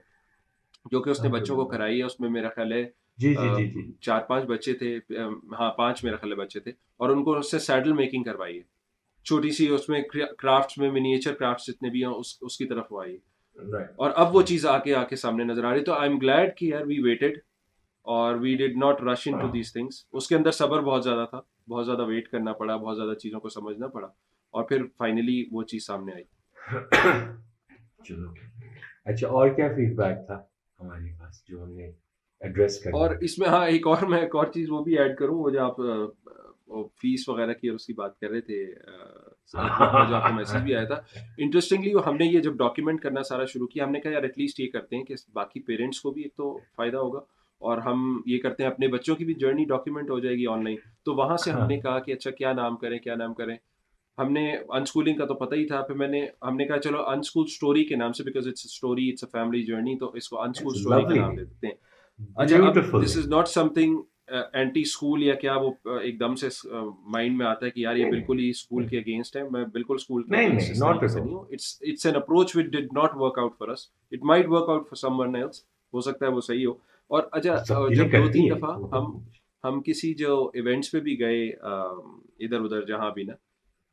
[0.92, 2.84] جو کہ اس نے بچوں کو کرائی ہے اس میں میرا خیال ہے
[3.22, 4.94] جی، جی، جی، چار پانچ بچے تھے
[5.60, 6.72] ہاں پانچ میرا خلے بچے تھے
[7.04, 8.62] اور ان کو اس سے سیڈل میکنگ کروائی ہے
[9.28, 13.18] چھوٹی سی اس میں کرافٹس میں منیچر کرافٹس جتنے بھی ہیں اس کی طرف آئی
[14.04, 16.18] اور اب وہ چیز آ کے آ کے سامنے نظر آ رہی تو آئی ایم
[16.20, 17.38] گلیڈ کہ یار وی ویٹڈ
[18.16, 21.42] اور we did not rush into these things اس کے اندر صبر بہت زیادہ تھا
[21.72, 24.08] بہت زیادہ ویٹ کرنا پڑا بہت زیادہ چیزوں کو سمجھنا پڑا
[24.52, 26.84] اور پھر فائنلی وہ چیز سامنے آئی
[28.08, 28.34] چلو
[29.12, 30.42] اچھا اور کیا فیڈ بیک تھا
[30.80, 31.92] ہمارے پاس جو ہم نے
[32.42, 35.16] ایڈریس کریں اور اس میں ہاں ایک اور میں ایک اور چیز وہ بھی ایڈ
[35.18, 35.80] کروں وہ جو آپ
[37.02, 38.64] فیس وغیرہ کی اور اس کی بات کر رہے تھے
[39.54, 39.60] جو
[40.16, 41.00] آپ میسج بھی آیا تھا
[41.44, 44.38] انٹرسٹنگلی ہم نے یہ جب ڈاکیومنٹ کرنا سارا شروع کیا ہم نے کہا یار ایٹ
[44.38, 47.20] لیسٹ یہ کرتے ہیں کہ باقی پیرنٹس کو بھی ایک تو فائدہ ہوگا
[47.70, 50.64] اور ہم یہ کرتے ہیں اپنے بچوں کی بھی جرنی ڈاکیومنٹ ہو جائے گی آن
[50.64, 50.76] لائن
[51.06, 53.56] تو وہاں سے ہم نے ہاں۔ کہا کہ اچھا کیا نام کریں کیا نام کریں
[54.18, 57.04] ہم نے اسکولنگ کا تو پتہ ہی تھا پھر میں نے ہم نے کہا چلو
[57.44, 61.20] اسٹوری کے نام سے it's it's story a family journey تو اس کو انسکول کے
[61.20, 61.89] نام دے دیتے ہیں
[62.36, 62.60] اچھا،
[69.50, 69.98] میں بالکل
[75.94, 76.72] ہو سکتا ہے وہ صحیح ہو
[77.08, 79.06] اور اچھا، اچھا، uh, دو تین دفعہ ہم
[79.68, 83.34] ہم کسی جو ایونٹس پہ بھی گئے um، ادھر ادھر جہاں بھی نا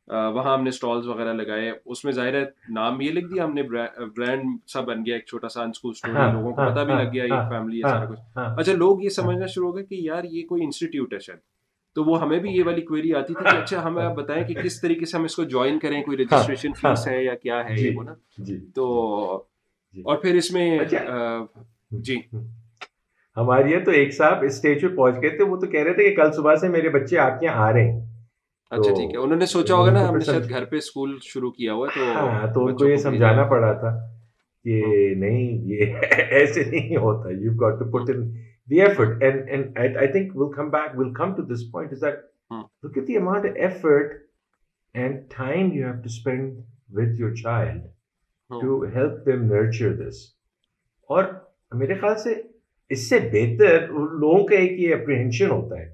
[0.07, 2.43] وہاں ہم نے اسٹالس وغیرہ لگائے اس میں ظاہر ہے
[2.73, 5.91] نام یہ لکھ دیا ہم نے برانڈ سا بن گیا ایک چھوٹا سا ان اسکول
[5.95, 8.53] اسٹوڈنٹ لوگوں کو ہاں، پتہ بھی ہاں، لگ گیا یہ فیملی ہے سارا کچھ ہاں۔
[8.59, 11.39] اچھا لوگ یہ سمجھنا شروع ہو گئے کہ یار یہ کوئی انسٹیٹیوٹ ہے شاید
[11.95, 14.53] تو وہ ہمیں بھی یہ والی کوئری آتی تھی کہ اچھا ہمیں آپ بتائیں کہ
[14.61, 17.75] کس طریقے سے ہم اس کو جوائن کریں کوئی رجسٹریشن فیس ہے یا کیا ہے
[17.75, 19.43] جی، یہ وہ نا جی۔ تو
[19.93, 21.37] جی۔ اور پھر اس میں اچھا۔
[22.01, 22.19] جی
[23.37, 26.15] ہمارے تو ایک صاحب اسٹیج پہ پہنچ گئے تھے وہ تو کہہ رہے تھے کہ
[26.21, 28.05] کل صبح سے میرے بچے آپ کے یہاں آ رہے ہیں
[28.69, 29.59] تو
[32.89, 33.91] یہ سمجھانا پڑا تھا
[34.63, 34.81] کہ
[35.17, 35.93] نہیں یہ
[36.37, 37.29] ایسے نہیں ہوتا
[51.75, 52.33] میرے خیال سے
[52.89, 55.85] اس سے بہتر لوگوں کا ایک یہ اپریہ ہوتا ہے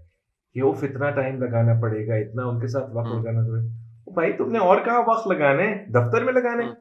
[0.54, 3.62] کہ اوف اتنا ٹائم لگانا پڑے گا اتنا ان کے ساتھ وقت ہاں۔ لگانا پڑے
[3.64, 6.74] گا بھائی تم نے اور کہاں وقت لگانا ہے دفتر میں لگانے یو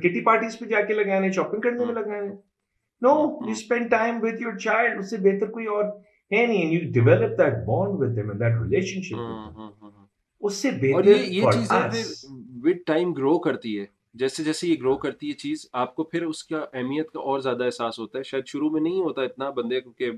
[0.03, 2.27] کٹی پارٹیز پہ جا کے لگانے شاپنگ کرنے میں لگانے
[3.01, 3.09] no
[3.45, 5.83] you spend time with your child اس سے بہتر کوئی اور
[6.33, 8.61] ہے نہیں you develop that bond with them and that
[9.09, 11.77] relationship اس سے بہتر یہ چیزیں
[12.63, 13.85] وتھ ٹائم گرو کرتی ہے
[14.21, 17.39] جیسے جیسے یہ گرو کرتی ہے چیز آپ کو پھر اس کا اہمیت کا اور
[17.47, 20.11] زیادہ احساس ہوتا ہے شاید شروع میں نہیں ہوتا اتنا بندے کیونکہ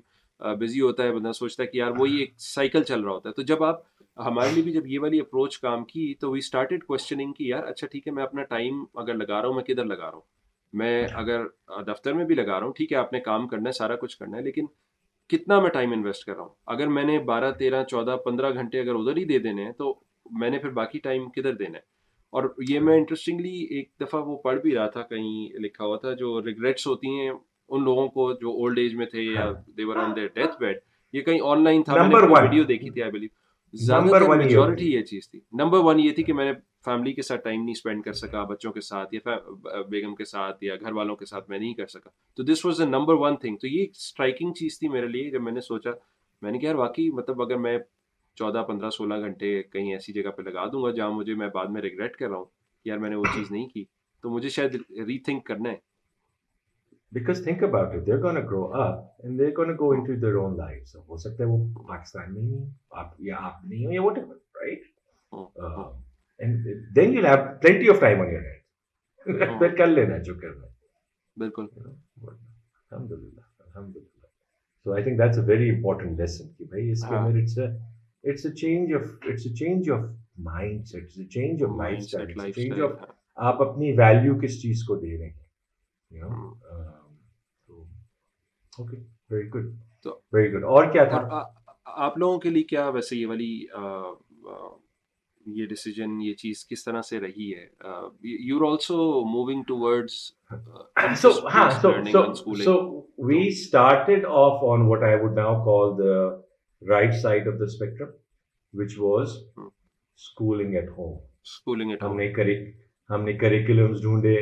[0.60, 3.34] بزی ہوتا ہے بندہ سوچتا ہے کہ یار وہی ایک سائیکل چل رہا ہوتا ہے
[3.34, 3.82] تو جب آپ
[4.26, 7.64] ہمارے لیے بھی جب یہ والی اپروچ کام کی تو وی اسٹارٹیڈ کوشچننگ کی یار
[7.68, 10.22] اچھا ٹھیک ہے میں اپنا ٹائم اگر لگا رہا ہوں میں کدھر لگا رہا ہوں
[10.80, 11.46] میں اگر
[11.88, 14.18] دفتر میں بھی لگا رہا ہوں ٹھیک ہے آپ نے کام کرنا ہے سارا کچھ
[14.18, 14.66] کرنا ہے لیکن
[15.36, 18.80] کتنا میں ٹائم انویسٹ کر رہا ہوں اگر میں نے بارہ تیرہ چودہ پندرہ گھنٹے
[18.82, 19.94] اگر ادھر ہی دے دینے ہیں تو
[20.40, 21.96] میں نے پھر باقی ٹائم کدھر دینا ہے
[22.38, 26.14] اور یہ میں انٹرسٹنگلی ایک دفعہ وہ پڑھ بھی رہا تھا کہیں لکھا ہوا تھا
[26.24, 27.32] جو ریگریٹس ہوتی ہیں
[27.74, 30.78] ان لوگوں کو جو اولڈ ایج میں تھے یا they were on their death bed
[31.14, 35.02] یہ کہیں آن لائن تھا میں نے ویڈیو دیکھی تھی آئی بلیو زیادہ میجورٹی یہ
[35.06, 36.52] چیز تھی نمبر ون یہ تھی کہ میں نے
[36.86, 39.36] فیملی کے ساتھ ٹائم نہیں اسپینڈ کر سکا بچوں کے ساتھ یا
[39.90, 42.82] بیگم کے ساتھ یا گھر والوں کے ساتھ میں نہیں کر سکا تو this was
[42.82, 45.90] a number one thing تو یہ اسٹرائکنگ چیز تھی میرے لیے جب میں نے سوچا
[46.42, 47.78] میں نے کہا یار واقعی مطلب اگر میں
[48.38, 51.68] چودہ پندرہ سولہ گھنٹے کہیں ایسی جگہ پہ لگا دوں گا جہاں مجھے میں بعد
[51.76, 52.46] میں ریگریٹ کر رہا ہوں
[52.84, 53.84] کہ یار میں نے وہ چیز نہیں کی
[54.22, 54.76] تو مجھے شاید
[55.08, 55.78] ری تھنک کرنا ہے
[57.16, 60.58] because think about it they're gonna grow up and they're gonna go into their own
[60.58, 62.66] life so ہو سکتا ہے وہ پاکستان میں نہیں ہو
[63.02, 64.84] آپ یا آپ نہیں ہو یا whatever right
[66.42, 66.66] and
[66.96, 70.76] then you have plenty of time on your hand پھر کر لینا جو کرنا ہے
[71.40, 74.28] بالکل الحمد للہ الحمد للہ
[74.84, 77.58] so I think that's a very important lesson کہ بھائی اس کے اندر it's
[78.30, 80.06] it's a change of it's a change of
[80.88, 81.78] mindset it's a change of
[82.10, 83.00] lifestyle change of
[83.52, 85.46] آپ اپنی ویلیو کس چیز کو دے رہے ہیں
[86.20, 86.54] یو نو
[91.86, 93.52] آپ لوگوں کے لیے کیا ویسے یہ والی
[95.60, 97.66] یہ ڈیسیجن یہ چیز کس طرح سے رہی ہے
[98.48, 98.96] you are also
[99.34, 100.18] moving towards
[103.30, 106.18] we started off on what I would now call the
[106.90, 108.12] right side of the spectrum
[108.82, 112.56] which was schooling at home schooling at home نے
[113.10, 114.36] ہم نے کریکولمس ڈھونڈے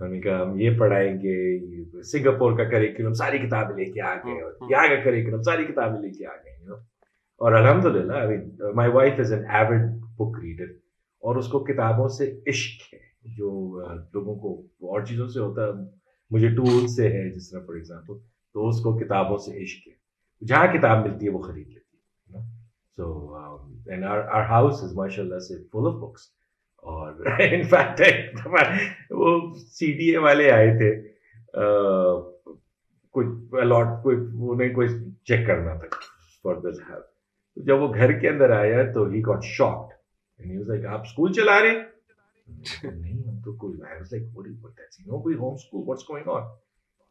[0.00, 4.14] ہم نے کہا ہم یہ پڑھائیں گے سنگاپور کا کریکولم ساری کتابیں لے کے آ
[4.24, 6.76] گئے ہاں، ہاں۔ یہاں کا کریکولم ساری کتابیں لے کے آ گئے
[7.46, 8.18] اور الحمد للہ
[8.76, 9.82] my wife is an avid
[10.18, 10.70] book reader
[11.26, 12.98] اور اس کو کتابوں سے عشق ہے
[13.36, 13.50] جو
[14.14, 14.54] لوگوں کو
[14.94, 15.84] اور چیزوں سے ہوتا ہے
[16.34, 18.16] مجھے ٹول سے ہے جس طرح فار ایگزامپل
[18.54, 22.40] تو اس کو کتابوں سے عشق ہے جہاں کتاب ملتی ہے وہ خرید لیتی ہے
[22.96, 23.12] so
[23.92, 26.26] and our house is ماشاء اللہ سے فل آف بکس
[26.92, 27.12] اور
[27.50, 28.46] انفیکٹ
[29.18, 29.38] وہ
[29.78, 30.90] سی ڈی اے والے آئے تھے
[33.18, 33.26] کوئی
[33.62, 34.16] الاٹ کوئی
[34.50, 34.88] انہیں کوئی
[35.28, 35.86] چیک کرنا تھا
[36.42, 41.32] فار دس ہیلپ جب وہ گھر کے اندر آیا تو ہی گاٹ شاکڈ آپ اسکول
[41.32, 46.42] چلا رہے نہیں ہم تو کوئی home school what's going on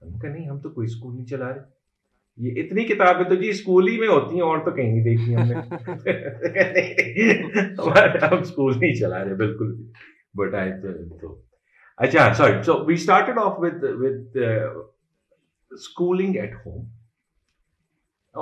[0.01, 1.59] ہم کہ نہیں ہم تو کوئی اسکول نہیں چلا رہے
[2.45, 5.35] یہ اتنی کتابیں تو جی اسکول ہی میں ہوتی ہیں اور تو کہیں نہیں دیکھی
[5.35, 5.47] ہم
[7.91, 9.85] نے ہم اسکول نہیں چلا رہے بالکل بھی
[10.41, 10.71] بٹ آئی
[11.21, 11.33] تو
[12.05, 14.38] اچھا sorry so we started off with with
[15.77, 16.83] schooling at home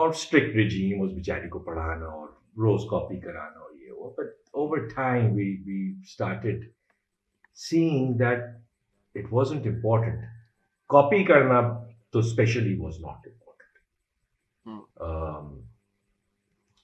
[0.01, 2.27] اور اسٹرکٹ رجیم اس بیچاری کو پڑھانا اور
[2.65, 4.33] روز کاپی کرانا اور یہ وہ but
[4.63, 6.65] over time we we started
[7.69, 8.43] saying that
[9.23, 10.19] it wasn't important
[10.97, 11.61] copy کرنا
[12.13, 13.43] تو especially was not important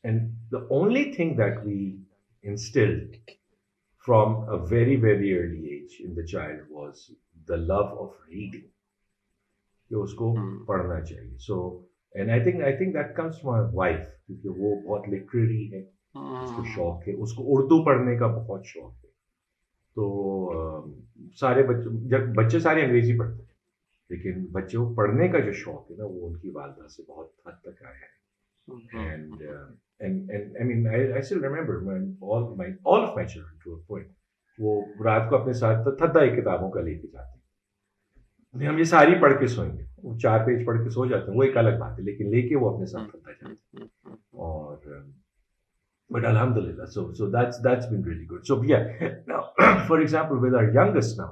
[0.04, 1.80] and the only thing that we
[2.52, 3.00] instil
[4.06, 4.32] from
[4.72, 6.98] very very early age in the child was
[7.48, 8.68] the love of reading
[9.90, 10.34] کہ اس کو
[10.68, 11.58] پڑھنا چاہیے so
[12.16, 15.82] and I think I think that comes my wife کیونکہ وہ بہت literary ہے
[16.44, 19.10] اس کو شوق ہے اس کو اردو پڑھنے کا بہت شوق ہے
[19.96, 20.06] تو
[21.40, 23.44] سارے بچوں جب بچے سارے انگریزی پڑھتے
[24.12, 27.04] لیکن بچوں کو پڑھنے کا جو شوق ہے نا وہ ان کی والدہ سے
[38.68, 39.84] ہم یہ ساری پڑھ کے سوئیں گے
[40.24, 42.56] چار پیج پڑھ کے سو جاتے ہیں وہ ایک الگ بات ہے لیکن لے کے
[42.64, 43.22] وہ اپنے ساتھ ہاں۔
[44.48, 44.68] اور
[51.00, 51.32] um,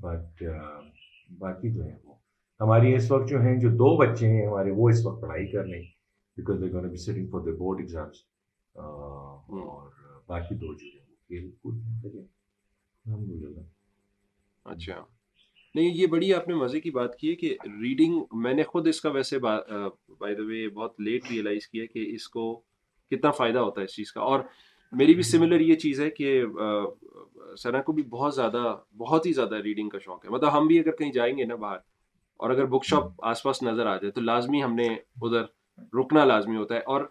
[0.00, 0.86] بٹ um,
[1.38, 2.14] باقی جو ہے وہ
[2.60, 5.64] ہماری اس وقت جو ہیں جو دو بچے ہیں ہمارے وہ اس وقت پڑھائی کر
[5.64, 5.92] رہے ہیں
[6.36, 8.22] because they gonna be sitting for the board exams
[8.80, 9.90] اور
[10.28, 11.82] باقی دو جو ہیں وہ کھیل کود
[12.14, 13.60] الحمد للہ
[14.74, 15.04] اچھا
[15.74, 18.88] نہیں یہ بڑی آپ نے مزے کی بات کی ہے کہ ریڈنگ میں نے خود
[18.88, 22.50] اس کا ویسے بائی دا وے بہت لیٹ ریئلائز کیا کہ اس کو
[23.10, 24.40] کتنا فائدہ ہوتا ہے اس چیز کا اور
[24.96, 26.42] میری بھی سملر یہ چیز ہے کہ
[27.62, 30.78] سنا کو بھی بہت زیادہ بہت ہی زیادہ ریڈنگ کا شوق ہے مطلب ہم بھی
[30.78, 31.78] اگر کہیں جائیں گے نا باہر
[32.40, 34.86] اور اگر بک شاپ آس پاس نظر آ جائے تو لازمی ہم نے
[35.22, 35.42] ادھر
[35.98, 37.04] رکنا لازمی ہوتا ہے اور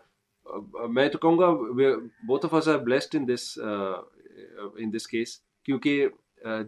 [0.93, 6.07] میں تو کہوں گا blessed in this in this case کیونکہ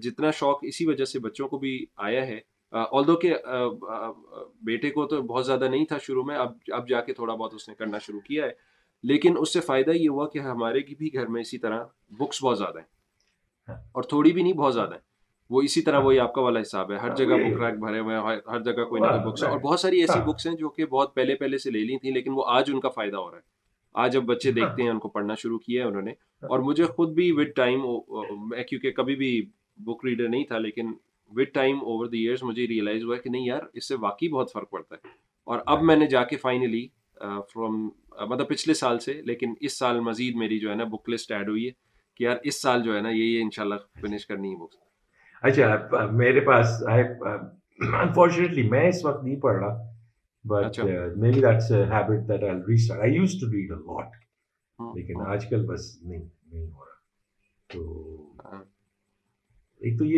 [0.01, 1.75] جتنا شوق اسی وجہ سے بچوں کو بھی
[2.07, 2.39] آیا ہے
[2.79, 3.35] آل دو کہ
[4.65, 7.53] بیٹے کو تو بہت زیادہ نہیں تھا شروع میں اب اب جا کے تھوڑا بہت
[7.55, 8.51] اس نے کرنا شروع کیا ہے
[9.07, 11.83] لیکن اس سے فائدہ یہ ہوا کہ ہمارے کی بھی گھر میں اسی طرح
[12.19, 15.07] بکس بہت زیادہ ہیں اور تھوڑی بھی نہیں بہت زیادہ ہیں
[15.55, 18.15] وہ اسی طرح وہی آپ کا والا حساب ہے ہر جگہ بک ریک بھرے ہوئے
[18.15, 20.69] ہیں ہر جگہ کوئی نہ کوئی بکس اور بہت ساری ایسی بکس ہاں۔ ہیں جو
[20.69, 23.29] کہ بہت پہلے پہلے سے لے لی تھیں لیکن وہ آج ان کا فائدہ ہو
[23.29, 23.41] رہا ہے
[24.03, 26.49] آج اب بچے ہاں۔ دیکھتے ہیں ان کو پڑھنا شروع کیا ہے انہوں نے ہاں۔
[26.49, 27.81] اور مجھے خود بھی وتھ ٹائم
[28.49, 29.31] میں کیونکہ کبھی بھی
[29.85, 30.91] بک ریڈر نہیں تھا لیکن
[31.37, 34.51] with time over the years مجھے ریئلائز ہوا کہ نہیں یار اس سے واقعی بہت
[34.53, 35.07] فرق پڑتا ہے
[35.51, 36.85] اور اب میں نے جا کے فائنلی
[37.53, 37.87] فرام
[38.29, 41.49] مطلب پچھلے سال سے لیکن اس سال مزید میری جو ہے نا بک لسٹ ایڈ
[41.49, 41.71] ہوئی ہے
[42.15, 44.57] کہ یار اس سال جو ہے نا یہ یہ ان شاء اللہ فنش کرنی ہے
[44.63, 44.77] بکس
[45.49, 49.87] اچھا میرے پاس انفارچونیٹلی میں اس وقت نہیں پڑھ رہا
[50.65, 51.17] اچھا۔ uh,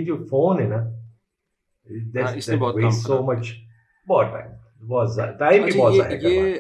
[0.08, 0.84] جو فون ہے نا
[4.10, 4.42] ہاں،
[5.40, 6.56] ٹائم بھی اچھا، بہت یہ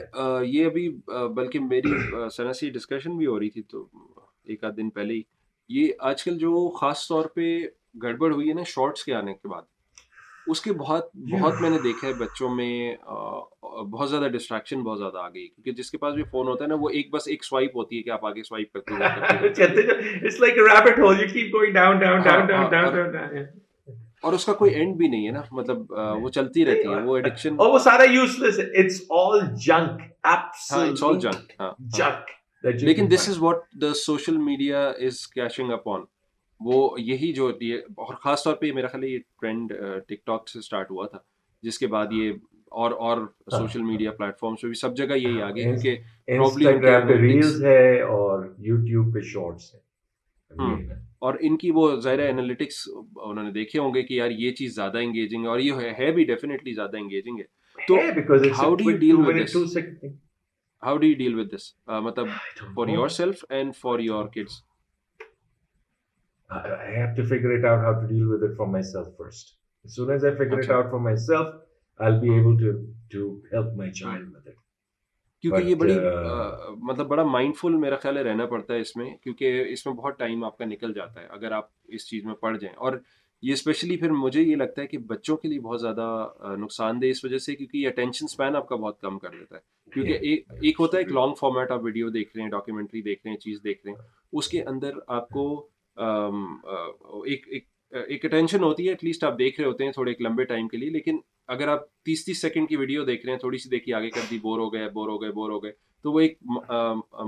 [0.46, 0.88] یہ ابھی
[1.36, 1.94] بلکہ میری
[2.36, 3.86] سنا سی ڈسکشن بھی ہو رہی تھی تو
[4.54, 5.22] ایک آدھ دن پہلے ہی
[5.80, 7.50] یہ آج کل جو خاص طور پہ
[8.04, 9.62] گڑبڑ ہوئی ہے نا شارٹس کے آنے کے بعد
[10.52, 12.96] اس کے بہت بہت میں نے دیکھا ہے بچوں میں
[13.90, 16.70] بہت زیادہ ڈسٹریکشن بہت زیادہ آ گئی کیونکہ جس کے پاس بھی فون ہوتا ہے
[16.70, 18.94] نا وہ ایک بس ایک سوائپ ہوتی ہے کہ آپ آگے سوائپ کرتے
[23.18, 23.50] ہیں
[24.26, 25.92] اور اس کا کوئی اینڈ بھی نہیں ہے نا مطلب
[26.22, 28.04] وہ چلتی رہتی ہے وہ ایڈکشن اور وہ سارا
[28.44, 30.02] useless it's all junk
[30.32, 31.54] absolute it's all junk
[31.98, 36.02] junk لیکن this is what the social media is cashing up on
[36.66, 39.74] وہ یہی جو یہ اور خاص طور پہ میرا خیال ہے یہ ٹرینڈ
[40.08, 41.20] ٹک ٹاک سے اسٹارٹ ہوا تھا
[41.64, 42.32] جس کے بعد یہ
[42.82, 43.26] اور اور
[43.58, 45.98] سوشل میڈیا پلیٹ فارم پہ بھی سب جگہ یہی آ گئے کیونکہ
[46.28, 49.80] انسٹاگرام ریلز ہے اور یوٹیوب پہ شارٹس ہے
[50.60, 50.76] ہاں۔
[51.26, 52.82] اور ان کی وہ ظاہر انالیٹکس
[53.26, 55.60] انہوں نے دیکھے ہوں گے کہ یار یہ چیز زیادہ انگیجنگ ہے ہے ہے اور
[56.04, 57.38] یہ بھی ڈیفینیٹلی زیادہ انگیجنگ
[57.88, 57.97] تو
[58.60, 59.78] how do deal with with this this
[60.84, 61.36] how do deal
[62.08, 62.28] مطلب
[62.78, 62.88] for
[63.20, 64.62] yourself and for your kids
[66.56, 68.08] I I have to to to to figure figure it it it out out how
[68.08, 69.54] deal with for for myself myself, first.
[69.86, 71.52] As as soon okay.
[72.08, 74.41] I'll be able help my child.
[75.42, 78.96] کیونکہ یہ بڑی uh, مطلب بڑا mind فل میرا خیال ہے رہنا پڑتا ہے اس
[78.96, 81.68] میں کیونکہ اس میں بہت ٹائم آپ کا نکل جاتا ہے اگر آپ
[81.98, 82.98] اس چیز میں پڑھ جائیں اور
[83.48, 86.08] یہ اسپیشلی پھر مجھے یہ لگتا ہے کہ بچوں کے لیے بہت زیادہ
[86.62, 89.56] نقصان دہ اس وجہ سے کیونکہ یہ اٹینشن اسپین آپ کا بہت کم کر دیتا
[89.56, 93.22] ہے کیونکہ ایک ایک ہوتا ہے لانگ فارمیٹ آپ ویڈیو دیکھ رہے ہیں ڈاکیومنٹری دیکھ
[93.24, 94.08] رہے ہیں چیز دیکھ رہے ہیں
[94.39, 95.48] اس کے اندر آپ کو
[97.26, 97.48] ایک
[98.10, 100.68] ایک اٹینشن ہوتی ہے ایٹ لیسٹ آپ دیکھ رہے ہوتے ہیں تھوڑے ایک لمبے ٹائم
[100.68, 101.18] کے لیے لیکن
[101.56, 104.28] اگر آپ تیس تیس سیکنڈ کی ویڈیو دیکھ رہے ہیں تھوڑی سی دیکھی آگے کر
[104.30, 105.72] دی بور ہو گئے بور ہو گئے بور ہو گئے
[106.04, 106.38] تو وہ ایک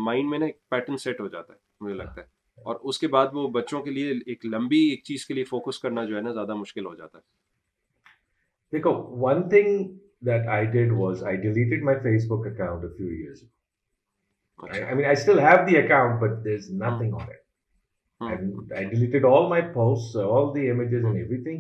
[0.06, 2.32] مائنڈ میں نا ایک پیٹرن سیٹ ہو جاتا ہے مجھے لگتا ہے
[2.70, 5.80] اور اس کے بعد وہ بچوں کے لیے ایک لمبی ایک چیز کے لیے فوکس
[5.86, 8.94] کرنا جو ہے نا زیادہ مشکل ہو جاتا ہے دیکھو
[9.26, 9.84] one thing
[10.30, 11.98] that I did was I deleted my
[12.32, 13.44] Facebook account a few years
[14.66, 17.40] I mean, I still have the account, but there's nothing on it.
[18.28, 21.58] And I deleted all my posts, all the images and everything.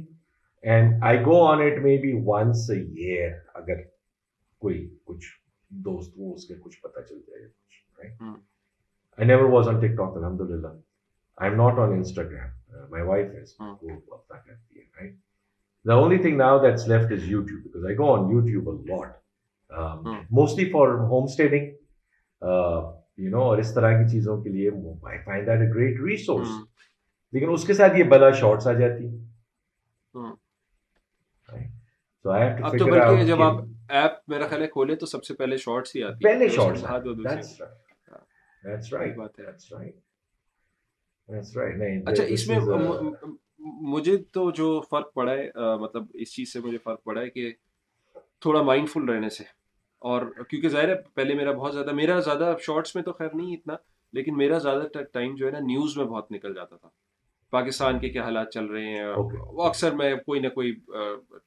[0.71, 2.69] And I I I I go go on on on on it may be once
[2.69, 3.81] a a year اگر
[4.59, 8.31] کوئی کچھ کچھ کچھ دوست ہو اس اس کے چل جائے
[9.25, 10.67] never was tick talk الحمد للہ
[11.43, 15.15] am not Instagram my wife is وہ اپنا کرتی ہے right
[15.87, 18.89] the only thing now that's left you you YouTube tube because
[20.05, 20.93] lot mostly for
[21.23, 21.71] homesteading
[23.31, 24.69] no اور طرح کی چیزوں کے لیے
[25.09, 26.47] I find that a great resource
[27.33, 29.21] لیکن اس کے ساتھ یہ بلا شارٹس آ جاتی ہیں
[32.25, 33.55] اب تو بلکہ جب آپ
[33.93, 36.83] ایپ میرا خیال ہے کھولے تو سب سے پہلے شارٹس ہی آتی ہے پہلے shorts
[37.05, 39.39] that's that's right right بات
[42.09, 42.59] اچھا اس میں
[43.93, 45.49] مجھے تو جو فرق پڑا ہے
[45.81, 47.51] مطلب اس چیز سے مجھے فرق پڑا ہے کہ
[48.41, 49.43] تھوڑا مائنڈ فل رہنے سے
[50.13, 53.53] اور کیونکہ ظاہر ہے پہلے میرا میرا بہت زیادہ زیادہ شارٹس میں تو خیر نہیں
[53.55, 53.75] اتنا
[54.13, 56.89] لیکن میرا زیادہ ٹائم جو ہے نا نیوز میں بہت نکل جاتا تھا
[57.53, 59.05] پاکستان کے کیا حالات چل رہے ہیں
[59.57, 60.71] وہ اکثر میں کوئی نہ کوئی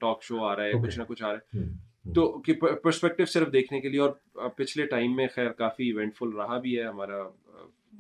[0.00, 2.26] ٹاک شو آ رہا ہے کچھ نہ کچھ آ رہا ہے تو
[2.82, 6.84] پرسپیکٹو صرف دیکھنے کے لیے اور پچھلے ٹائم میں خیر کافی ایونٹفل رہا بھی ہے
[6.84, 7.22] ہمارا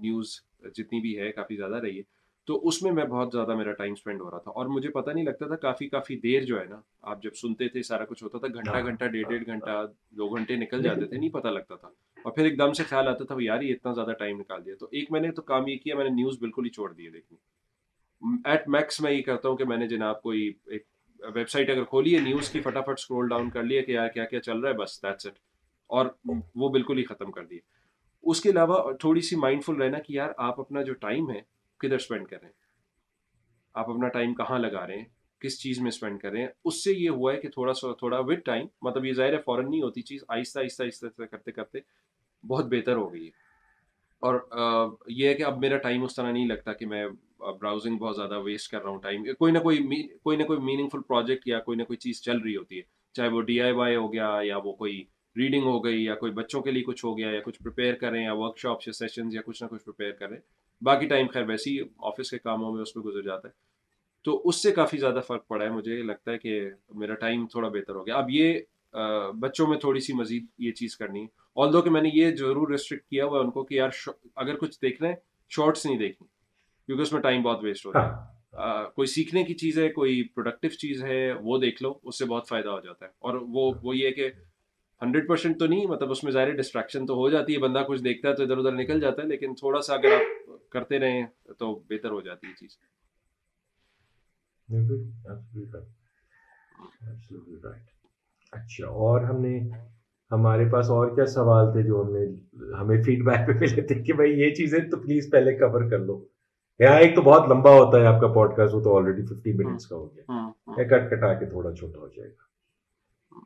[0.02, 0.36] نیوز
[0.76, 2.02] جتنی بھی ہے کافی زیادہ رہی ہے
[2.50, 5.12] تو اس میں میں بہت زیادہ میرا ٹائم اسپینڈ ہو رہا تھا اور مجھے پتا
[5.12, 6.80] نہیں لگتا تھا کافی کافی دیر جو ہے نا
[7.14, 9.84] آپ جب سنتے تھے سارا کچھ ہوتا تھا گھنٹہ ہاں، گھنٹہ ڈیڑھ ڈیڑھ گھنٹہ ہاں۔
[10.18, 11.88] دو گھنٹے نکل جاتے تھے نہیں پتہ لگتا تھا
[12.22, 14.74] اور پھر ایک دم سے خیال آتا تھا یار یہ اتنا زیادہ ٹائم نکال دیا
[14.80, 17.10] تو ایک میں نے تو کام یہ کیا میں نے نیوز بالکل ہی چھوڑ دیے
[17.10, 17.38] دیکھنے
[18.44, 20.82] ایٹ میکس میں یہ کرتا ہوں کہ میں نے جناب کوئی ایک
[21.34, 24.24] ویب سائٹ اگر کھولی ہے نیوز کی فٹافٹ اسکرول ڈاؤن کر لیا کہ یار کیا
[24.24, 25.38] کیا چل رہا ہے بس دیٹس اٹ
[25.98, 26.06] اور
[26.58, 27.58] وہ بالکل ہی ختم کر دیے
[28.30, 31.40] اس کے علاوہ تھوڑی سی مائنڈ فل رہنا کہ یار آپ اپنا جو ٹائم ہے
[31.80, 32.48] کدھر اسپینڈ کریں
[33.80, 35.04] آپ اپنا ٹائم کہاں لگا رہے ہیں
[35.40, 37.92] کس چیز میں اسپینڈ کر رہے ہیں اس سے یہ ہوا ہے کہ تھوڑا سا
[37.98, 41.24] تھوڑا وتھ ٹائم مطلب یہ ظاہر ہے فوراً نہیں ہوتی چیز آہستہ آہستہ آہستہ آہستہ
[41.30, 41.78] کرتے کرتے
[42.48, 43.44] بہت بہتر ہو گئی ہے
[44.26, 44.40] اور
[45.16, 47.04] یہ ہے کہ اب میرا ٹائم اس طرح نہیں لگتا کہ میں
[47.38, 50.88] براؤزنگ بہت زیادہ ویسٹ کر رہا ہوں ٹائم کوئی نہ کوئی کوئی نہ کوئی میننگ
[50.92, 52.82] فل پروجیکٹ یا کوئی نہ کوئی چیز چل رہی ہوتی ہے
[53.16, 55.02] چاہے وہ ڈی آئی وائی ہو گیا یا وہ کوئی
[55.38, 58.22] ریڈنگ ہو گئی یا کوئی بچوں کے لیے کچھ ہو گیا یا کچھ پریپیئر کریں
[58.22, 60.36] یا ورک شاپس یا سیشنز یا کچھ نہ کچھ پریپیئر کریں
[60.84, 61.78] باقی ٹائم خیر ویسے ہی
[62.10, 63.52] آفس کے کاموں میں اس پہ گزر جاتا ہے
[64.24, 66.60] تو اس سے کافی زیادہ فرق پڑا ہے مجھے لگتا ہے کہ
[67.02, 68.58] میرا ٹائم تھوڑا بہتر ہو گیا اب یہ
[69.40, 71.26] بچوں میں تھوڑی سی مزید یہ چیز کرنی ہے
[71.62, 73.90] آل دو کہ میں نے یہ ضرور ریسٹرکٹ کیا ہوا ان کو کہ یار
[74.44, 75.14] اگر کچھ دیکھنا ہے
[75.56, 76.28] شارٹس نہیں دیکھنی
[76.86, 79.88] کیونکہ اس میں ٹائم بہت ویسٹ ہو رہا ہے ہاں۔ کوئی سیکھنے کی چیز ہے
[79.92, 83.38] کوئی پروڈکٹیو چیز ہے وہ دیکھ لو اس سے بہت فائدہ ہو جاتا ہے اور
[83.54, 84.28] وہ وہ یہ کہ
[85.02, 88.02] ہنڈریڈ پرسینٹ تو نہیں مطلب اس میں ظاہر ڈسٹریکشن تو ہو جاتی ہے بندہ کچھ
[88.02, 90.14] دیکھتا ہے تو ادھر ادھر نکل جاتا ہے لیکن تھوڑا سا اگر
[90.52, 91.26] آپ کرتے رہیں
[91.58, 92.78] تو بہتر ہو جاتی ہے چیز
[98.52, 99.58] اچھا اور ہم نے
[100.32, 102.24] ہمارے پاس اور کیا سوال تھے جو ہم نے
[102.80, 105.98] ہمیں فیڈ بیک پہ ملے تھے کہ بھائی یہ چیزیں تو پلیز پہلے کور کر
[106.06, 106.20] لو
[106.80, 109.52] یہاں ایک تو بہت لمبا ہوتا ہے آپ کا پوڈ کاسٹ وہ تو آلریڈی ففٹی
[109.58, 113.40] منٹس کا ہو گیا ہاں، ہاں۔ کٹ کٹا کے تھوڑا چھوٹا ہو جائے گا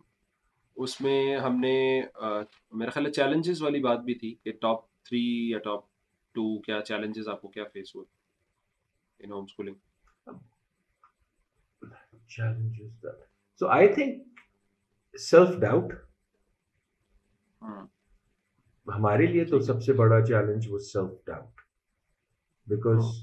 [0.84, 1.74] اس میں ہم نے
[2.80, 5.84] میرا خیال ہے چیلنجز والی بات بھی تھی کہ ٹاپ تھری یا ٹاپ
[6.34, 10.34] ٹو کیا چیلنجز آپ کو کیا فیس ہوئے in home schooling
[12.36, 13.04] challenges
[13.60, 15.92] so I think self doubt
[18.96, 21.58] ہمارے لیے تو جی۔ سب سے بڑا چیلنج وہ سیلف ڈاؤٹ
[22.70, 23.18] بیکاز ہاں۔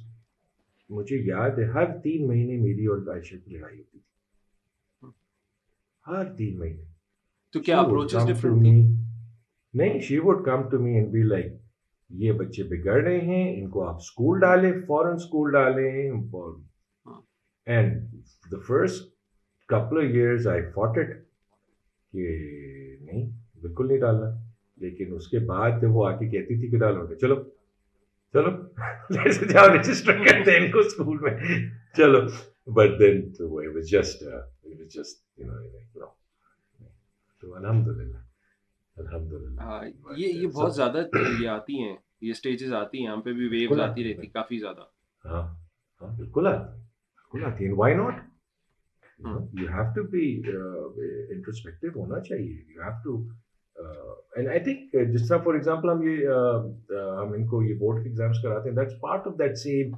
[0.97, 4.05] مجھے یاد ہے ہر تین مہینے میری اور کی لڑائی ہوتی تھی
[5.03, 5.11] ہاں۔
[6.07, 6.83] ہر تین مہینے
[7.53, 7.81] تو کیا
[9.79, 11.47] نہیں she would come to me and be like
[12.23, 15.91] یہ بچے بگڑ رہے ہیں ان کو آپ اسکول ڈالیں فورن اسکول ڈالیں
[17.73, 17.91] and
[18.51, 19.03] the first
[19.73, 21.01] couple years I thought کہ
[23.01, 23.29] نہیں
[23.61, 24.29] بالکل نہیں ڈالنا
[24.83, 27.35] لیکن اس کے بعد جب وہ آ کے کہتی تھی کہ ڈالو گے چلو
[28.33, 28.51] چلو
[29.11, 31.33] جیسے جاؤ رجسٹر کرتے ہیں ان کو اسکول میں
[31.97, 32.19] چلو
[32.77, 36.09] بٹ دین تو جسٹ uh,
[37.41, 38.17] تو الحمد للہ
[39.01, 39.81] الحمد للہ ہاں،
[40.17, 41.03] یہ یہ uh, بہت زیادہ
[41.41, 44.83] یہ آتی ہیں یہ اسٹیجز آتی ہیں ہم پہ بھی ویوز آتی رہتی کافی زیادہ
[45.29, 45.41] ہاں
[46.01, 46.75] ہاں بالکل آتی
[47.21, 48.23] بالکل آتی ہیں why not
[49.59, 53.15] you have to be introspective ہونا چاہیے you have to
[54.35, 56.27] and I think جس طرح فار ایگزامپل ہم یہ
[57.21, 59.91] ہم ان کو یہ بورڈ کے ایگزامس کراتے ہیں that's part of that same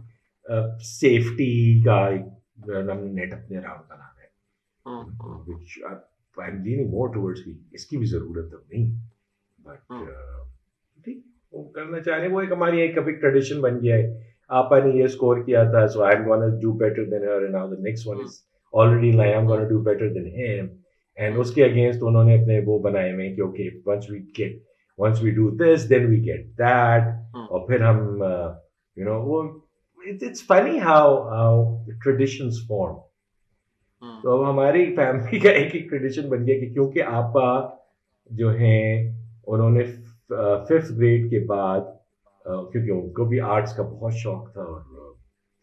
[0.89, 1.51] safety
[1.85, 7.57] کا ایک نیٹ اپنے رام کا نام ہے which I M Lang more towards کی
[7.77, 8.91] اس کی بھی ضرورت تو نہیں
[9.67, 9.91] بٹ
[11.03, 11.17] ٹھیک
[11.53, 14.11] وہ کرنا چاہ رہے ہیں وہ ایک ہماری ایک کبھی ٹریڈیشن بن گیا ہے
[14.59, 17.27] آپا نے یہ اسکور کیا تھا so I am gonna do better than
[17.61, 18.39] اور next one is
[18.81, 20.67] already I am gonna do better than him
[21.21, 24.53] and اس کے اگینسٹ انہوں نے اپنے وہ بنائے ہوئے کہ okay once we get
[24.97, 27.07] once we do this then we get that
[27.51, 29.41] اور پھر ہم یو نو وہ
[30.11, 31.57] it's funny how how
[32.03, 32.97] traditions form
[34.21, 37.47] تو اب ہماری فیملی کا ایک ایک ٹریڈیشن بن گیا کہ کیونکہ آپا
[38.41, 38.85] جو ہیں
[39.53, 39.83] انہوں نے
[40.29, 41.81] ففتھ گریڈ کے بعد
[42.45, 44.81] کیونکہ ان کو بھی آرٹس کا بہت شوق تھا اور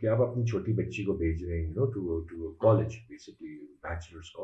[0.00, 4.36] کہ آپ اپنی چھوٹی بچی کو بھیج رہے ہیں کالج کالج بیسکلی بیچلرس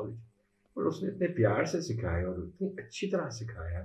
[0.78, 3.84] اور اس نے اتنے پیار سے سکھایا اور اتنی اچھی طرح سکھایا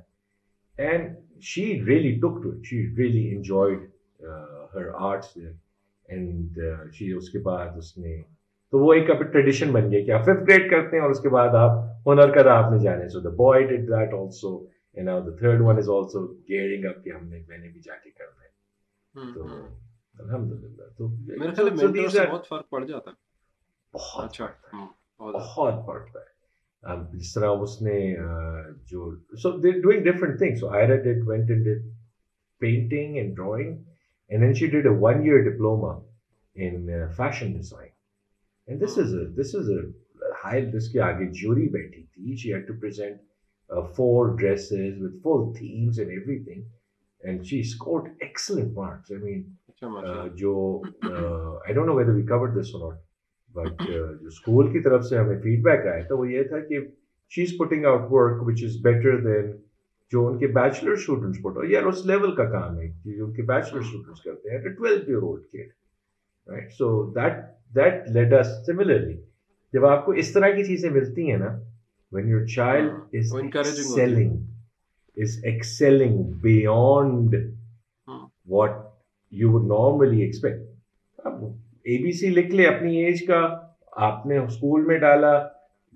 [0.88, 1.16] and
[1.52, 3.80] she really took to she really enjoyed
[4.74, 5.38] her arts
[6.16, 6.60] and
[6.98, 8.12] she اس کے بعد اس نے
[8.72, 11.20] تو وہ ایک اب ٹریڈیشن بن گیا کہ آپ ففتھ گریڈ کرتے ہیں اور اس
[11.22, 11.80] کے بعد آپ
[12.10, 14.54] ہنر کا آپ نے جانے so the boy did that also
[14.96, 17.82] and آؤ the third one is also gearing up کہ ہم نے میں نے بھی
[17.90, 19.48] جا کے کرنا ہے تو
[20.26, 24.46] الحمد للہ تو میرے خیال میں بہت فرق پڑ جاتا ہے بہت اچھا
[25.30, 26.32] بہت پڑتا ہے
[26.86, 27.98] جس طرح اس نے
[28.92, 29.12] جو
[29.42, 31.68] so they doing different thing so I read it went and
[32.60, 33.78] painting and drawing
[34.30, 35.92] and and she did a one year diploma
[36.66, 37.90] in fashion design
[38.68, 39.70] and this is this is
[40.44, 43.22] high اس کے آگے jury بیٹھی تھی she had to present
[43.96, 46.12] four dresses with four themes and
[46.44, 46.62] everything
[47.24, 50.54] and she scored excellent marks I mean جو
[51.04, 52.98] I don't know whether we cover this not
[53.56, 56.80] but جو school کی طرف سے ہمیں فیڈ بیک آیا تھا وہ یہ تھا کہ
[57.36, 59.52] she is putting out work which is better than
[60.12, 62.88] جو ان کے بیچلر اسٹوڈنٹس پٹ یا اس لیول کا کام ہے
[63.18, 65.66] جو ان کے بیچلر اسٹوڈنٹس کرتے ہیں ٹویلتھ ایئر اولڈ کے
[66.52, 67.44] right so that
[67.76, 69.18] that let us similarly
[69.74, 71.58] جب آپ کو اس طرح کی چیزیں ملتی ہیں نا
[72.14, 74.38] when your child is sailing
[75.26, 77.36] is excelling beyond
[78.56, 78.78] what
[79.42, 80.72] you would normally expect
[81.86, 83.40] A B C لکھ لے اپنی ایج کا
[84.06, 85.32] آپ نے اسکول میں ڈالا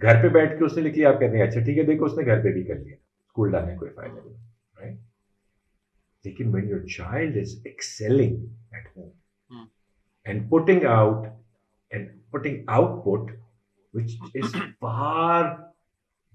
[0.01, 2.05] گھر پہ بیٹھ کے اس نے لکھ لیا آپ کہتے ہیں اچھا ٹھیک ہے دیکھو
[2.05, 4.95] اس نے گھر پہ بھی کر لیا اسکول ڈالنے کوئی فائدہ نہیں
[6.25, 8.35] لیکن when your child is excelling
[8.77, 9.09] at home
[10.25, 11.27] and putting out
[11.91, 13.31] and putting out put
[13.95, 15.43] which is far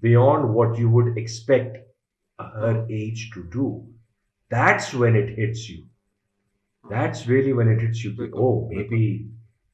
[0.07, 1.77] beyond what you would expect
[2.55, 3.69] her age to do
[4.55, 9.03] that's when it hits you that's really when it hits you oh may be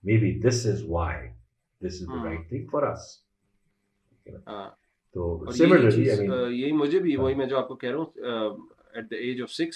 [0.04, 1.28] maybe this is why
[1.84, 3.12] this is the right thing for us
[5.12, 8.66] تو similarly آئی مین یہی مجھے بھی وہی میں جو اپ کو کہہ رہا ہوں
[8.94, 9.68] ایٹ دی ایج اف 6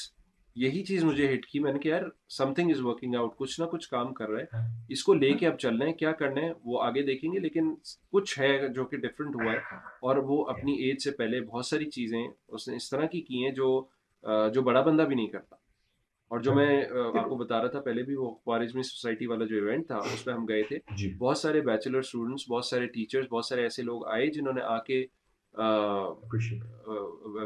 [0.63, 2.03] یہی چیز مجھے ہٹ کی میں نے کہا یار
[2.37, 5.33] something is working out کچھ نہ کچھ کام کر رہا ہے اس کو لے
[5.41, 7.75] کے اب چل رہے ہیں کیا کرنا ہے وہ آگے دیکھیں گے لیکن
[8.13, 9.59] کچھ ہے جو کہ ڈفرینٹ ہوا ہے
[10.07, 13.43] اور وہ اپنی ایج سے پہلے بہت ساری چیزیں اس نے اس طرح کی کی
[13.45, 13.71] ہیں جو
[14.55, 15.57] جو بڑا بندہ بھی نہیں کرتا
[16.33, 18.31] اور جو میں جی۔ آپ کو بتا رہا تھا پہلے بھی وہ
[18.75, 21.99] میں سوسائٹی والا جو ایونٹ تھا اس میں ہم گئے تھے جی۔ بہت سارے بیچلر
[21.99, 25.05] اسٹوڈنٹس بہت سارے ٹیچرس بہت سارے ایسے لوگ آئے جنہوں نے آ کے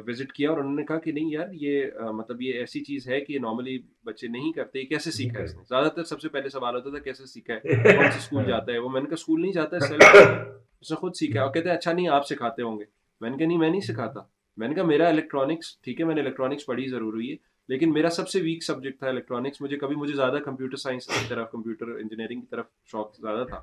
[0.09, 3.20] وزٹ کیا اور انہوں نے کہا کہ نہیں یار یہ مطلب یہ ایسی چیز ہے
[3.20, 3.76] کہ نارملی
[4.07, 6.74] بچے نہیں کرتے کیسے سیکھا ہے اس نے جی۔ زیادہ تر سب سے پہلے سوال
[6.76, 9.41] ہوتا تھا کیسے سیکھا ہے کون سے اسکول جاتا ہے وہ میں نے کہا اسکول
[9.43, 12.78] نہیں جاتا ہے اس نے خود سیکھا اور کہتے ہیں اچھا نہیں آپ سکھاتے ہوں
[12.80, 12.84] گے
[13.20, 14.20] میں نے کہا نہیں میں نہیں سکھاتا
[14.61, 17.37] میں نے کہا میرا الیکٹرانکس ٹھیک ہے میں نے الیکٹرانکس پڑھی ضرور ہوئی ہے
[17.69, 21.25] لیکن میرا سب سے ویک سبجیکٹ تھا الیکٹرانکس مجھے مجھے کبھی زیادہ کمپیوٹر سائنس کی
[21.29, 23.61] طرف کمپیوٹر انجینئرنگ کی طرف شوق زیادہ تھا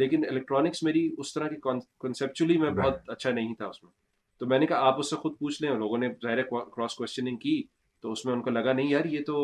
[0.00, 1.56] لیکن الیکٹرانکس میری اس طرح کی
[2.02, 3.90] کنسیپچولی میں بہت اچھا نہیں تھا اس میں
[4.40, 7.36] تو میں نے کہا آپ اس سے خود پوچھ لیں لوگوں نے ظاہر کراس کوشچننگ
[7.46, 7.62] کی
[8.02, 9.42] تو اس میں ان کو لگا نہیں یار یہ تو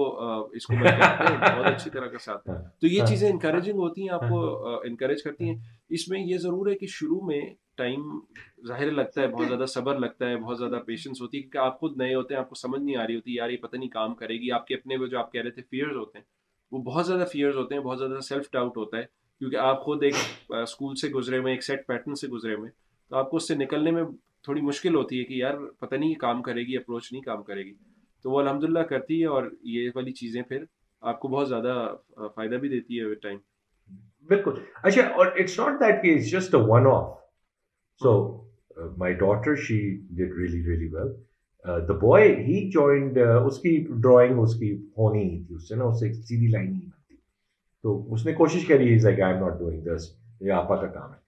[0.61, 4.09] اس کو بہت اچھی طرح کے ساتھ ہاں۔ تو یہ ہاں۔ چیزیں انکریجنگ ہوتی ہیں
[4.15, 4.41] آپ کو
[4.87, 5.55] انکریج ہاں۔ کرتی ہیں
[5.99, 7.39] اس میں یہ ضرور ہے کہ شروع میں
[7.79, 8.03] ٹائم
[8.67, 11.97] ظاہر لگتا ہے بہت زیادہ صبر لگتا ہے بہت زیادہ پیشنس ہوتی ہے آپ خود
[11.97, 14.15] نئے ہوتے ہیں آپ کو سمجھ نہیں آ رہی ہوتی یار یہ پتہ نہیں کام
[14.23, 17.81] کرے گی آپ کے اپنے جو آپ کہہ رہے تھے فیئرز فیئرز ہوتے ہوتے ہیں
[17.81, 19.05] ہیں وہ بہت بہت زیادہ زیادہ سیلف ڈاؤٹ ہوتا ہے
[19.39, 20.15] کیونکہ آپ خود ایک
[20.63, 22.71] اسکول سے گزرے ہوئے ایک سیٹ پیٹرن سے گزرے ہوئے
[23.11, 24.03] تو آپ کو اس سے نکلنے میں
[24.45, 27.43] تھوڑی مشکل ہوتی ہے کہ یار پتہ نہیں یہ کام کرے گی اپروچ نہیں کام
[27.51, 27.73] کرے گی
[28.23, 30.65] تو وہ الحمد للہ کرتی ہے اور یہ والی چیزیں پھر
[31.13, 31.77] آپ کو بہت زیادہ
[32.35, 33.37] فائدہ بھی دیتی ہے
[34.35, 37.17] بالکل اچھا اور اٹس ناٹ دیٹ کہ just one of
[38.03, 38.11] so
[38.99, 39.79] my daughter she
[40.17, 41.91] did really well داڈ
[43.47, 46.87] اس کی ڈرائنگ اس کی ہونی تھی اس سے نا اس سے سیدھی لائن نہیں
[46.91, 47.17] بنتی
[47.83, 50.09] تو اس نے کوشش craze I am not doing this
[50.57, 51.27] آپ اٹ کام ہے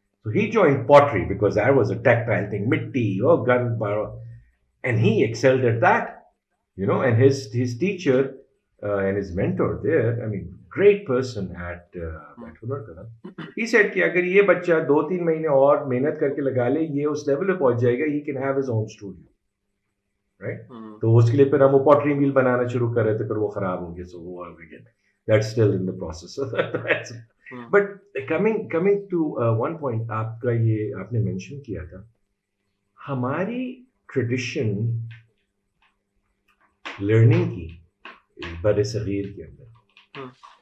[10.76, 11.96] گریٹ پرسن ایٹ
[12.38, 12.50] ہنر
[12.86, 16.68] کلب ہی سیٹ کہ اگر یہ بچہ دو تین مہینے اور محنت کر کے لگا
[16.74, 20.66] لے یہ اس لیول پہ پہنچ جائے گا he can have his own studio right
[21.00, 23.36] تو اس کے لیے پھر ہم وہ پوٹری میل بنانا شروع کر رہے تھے پھر
[23.44, 24.84] وہ خراب ہوں گے سو وہ are get
[25.30, 26.38] that still in the process
[27.70, 27.90] but
[28.28, 29.28] coming coming to
[29.62, 32.02] one point آپ کا یہ آپ نے مینشن کیا تھا
[33.08, 33.60] ہماری
[34.14, 34.72] ٹریڈیشن
[37.10, 37.66] لرننگ کی
[38.62, 39.68] بر صغیر کے اندر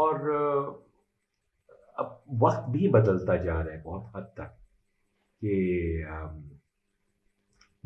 [0.00, 0.20] اور
[2.02, 2.12] اب
[2.42, 4.54] وقت بھی بدلتا جا رہا ہے بہت حد تک
[5.44, 5.56] کہ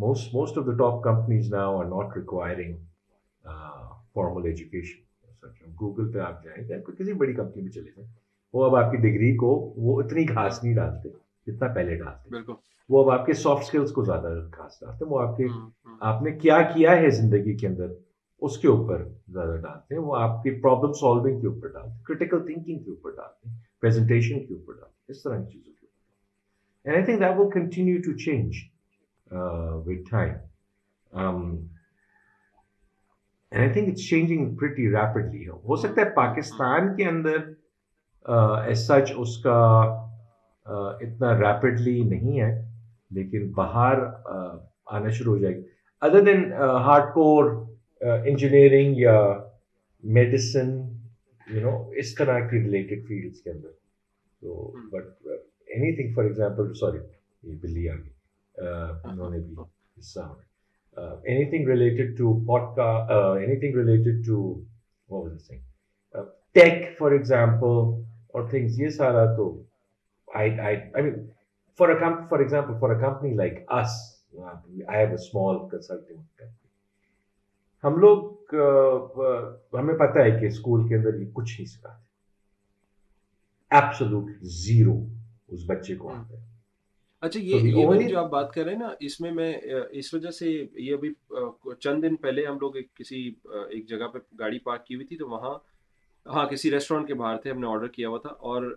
[0.04, 2.76] most most of the top companies now are not requiring
[4.18, 8.08] formal education Google پہ آپ جائیں یا کسی بڑی کمپنی میں چلے جائیں
[8.52, 9.52] وہ اب آپ کی ڈگری کو
[9.86, 11.08] وہ اتنی گھاس نہیں ڈالتے
[11.50, 12.54] جتنا پہلے ڈالتے بالکل
[12.94, 15.46] وہ اب آپ کے سافٹ اسکلس کو زیادہ گھاس ڈالتے وہ آپ کے
[16.12, 17.92] آپ نے کیا کیا ہے زندگی کے اندر
[18.44, 22.02] اس کے اوپر زیادہ ڈالتے ہیں وہ آپ کی پرابلم سالونگ کے اوپر ڈالتے ہیں
[22.06, 25.72] کرٹیکل تھنکنگ کے اوپر ڈالتے ہیں پریزنٹیشن کے اوپر ڈالتے ہیں اس طرح کی چیزوں
[25.72, 28.56] کے اوپر ڈالتے ہیں I think that will continue to change
[29.86, 30.32] with time
[33.58, 37.36] I think it's changing pretty rapidly ہو سکتا ہے پاکستان کے اندر
[38.28, 39.58] ایز uh, سچ اس کا
[40.70, 42.50] uh, اتنا ریپڈلی نہیں ہے
[43.18, 44.02] لیکن باہر
[44.34, 44.56] uh,
[44.96, 45.62] آنا شروع ہو جائے گی
[46.06, 46.52] other than
[46.84, 47.50] hard core
[48.04, 49.16] engineering یا
[50.16, 50.68] میڈیسن
[51.52, 53.68] یو نو اس طرح کی ریلیٹڈ فیلڈس کے اندر
[54.40, 55.26] تو but
[55.96, 56.98] anything for example sorry
[57.50, 59.54] یہ بلی آ گئی انہوں نے بھی
[59.98, 62.90] حصہ ہونا anything related to pod کا
[63.40, 64.40] اینی تھنگ ریلیٹڈ ٹو
[65.10, 65.26] وہ
[66.58, 67.80] ٹیک فار ایگزامپل
[68.34, 69.48] اور تھنگس یہ سارا تو
[70.32, 71.88] for
[72.28, 73.96] for example for a company like us
[74.38, 76.65] I have a small consulting company
[77.86, 78.54] ہم لوگ
[79.78, 81.60] ہمیں پتہ ہے کہ کے اندر یہ کچھ
[83.98, 84.94] نہیں زیرو
[85.54, 86.38] اس بچے کو ہے
[87.26, 89.52] اچھا یہ جو آپ بات کر رہے ہیں نا اس میں میں
[90.00, 91.12] اس وجہ سے یہ ابھی
[91.86, 93.22] چند دن پہلے ہم لوگ کسی
[93.68, 95.54] ایک جگہ پہ گاڑی پارک کی ہوئی تھی تو وہاں
[96.34, 98.70] ہاں کسی ریسٹورینٹ کے باہر تھے ہم نے آرڈر کیا ہوا تھا اور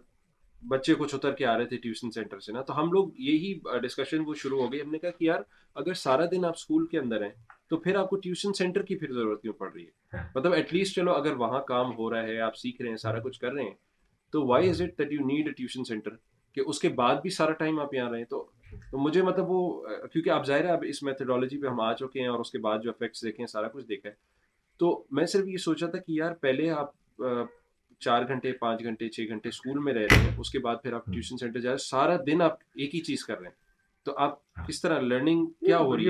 [0.67, 3.53] بچے کچھ اتر کے آ رہے تھے ٹیوشن سینٹر سے نا تو ہم لوگ یہی
[3.83, 5.41] ڈسکشن وہ شروع ہو گئی ہم نے کہا کہ یار
[5.81, 7.29] اگر سارا دن آپ اسکول کے اندر ہیں
[7.69, 10.73] تو پھر آپ کو ٹیوشن سینٹر کی پھر ضرورت کیوں پڑ رہی ہے مطلب ایٹ
[10.73, 13.51] لیسٹ چلو اگر وہاں کام ہو رہا ہے آپ سیکھ رہے ہیں سارا کچھ کر
[13.51, 13.73] رہے ہیں
[14.31, 16.15] تو why is it that you need a tuition centre
[16.55, 18.47] کہ اس کے بعد بھی سارا ٹائم آپ یہاں رہے تو
[18.93, 22.27] مجھے مطلب وہ کیونکہ آپ ظاہر ہے اب اس میتھڈالوجی پہ ہم آ چکے ہیں
[22.27, 24.13] اور اس کے بعد جو افیکٹس دیکھے ہیں سارا کچھ دیکھا ہے
[24.79, 26.91] تو میں صرف یہ سوچا تھا کہ یار پہلے آپ
[28.05, 30.93] چار گھنٹے پانچ گھنٹے چھ گھنٹے اسکول میں رہ رہے ہیں اس کے بعد پھر
[30.93, 32.41] آپ آپ آپ ٹیوشن سینٹر جا رہے رہے ہیں ہیں سارا دن
[32.81, 33.43] ایک ہی چیز کر
[34.05, 34.11] تو
[34.83, 36.05] طرح لرننگ کیا ہو رہی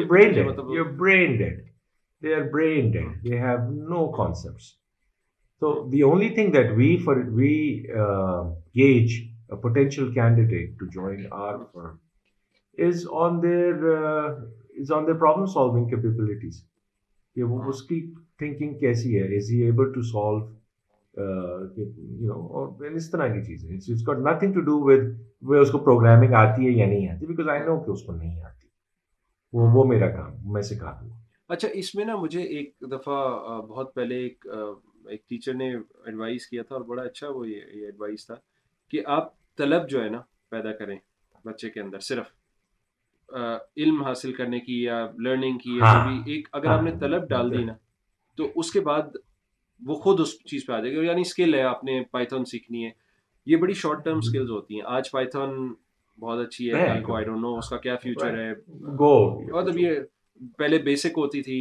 [17.39, 17.99] ہے وہ ہاں۔ اس کی
[18.79, 19.73] کیسی ہے
[21.17, 25.07] یو نو اور اس طرح کی چیزیں it's got nothing to do with
[25.49, 28.15] وہ اس کو پروگرامنگ آتی ہے یا نہیں آتی بیکاز آئی نو کہ اس کو
[28.15, 28.67] نہیں آتی
[29.57, 31.17] وہ وہ میرا کام میں سکھا دوں
[31.55, 33.21] اچھا اس میں نا مجھے ایک دفعہ
[33.67, 34.45] بہت پہلے ایک
[35.11, 38.35] ایک ٹیچر نے ایڈوائز کیا تھا اور بڑا اچھا وہ یہ ایڈوائز تھا
[38.91, 40.97] کہ آپ طلب جو ہے نا پیدا کریں
[41.45, 42.27] بچے کے اندر صرف
[43.77, 47.19] علم حاصل کرنے کی یا لرننگ کی یا ہاں، ایک اگر ہاں، آپ نے طلب
[47.21, 47.73] ہاں، ڈال دی نا
[48.37, 49.15] تو اس کے بعد
[49.85, 52.85] وہ خود اس چیز پہ آ جائے گا یعنی اسکل ہے آپ نے پائتھن سیکھنی
[52.85, 52.89] ہے
[53.45, 55.71] یہ بڑی شارٹ ٹرم اسکلز ہوتی ہیں آج پائتھون
[56.21, 56.87] بہت اچھی ہے
[57.57, 58.51] اس کا کیا فیوچر ہے
[58.99, 59.11] گو
[59.51, 59.99] بہت اب یہ
[60.57, 61.59] پہلے بیسک ہوتی تھی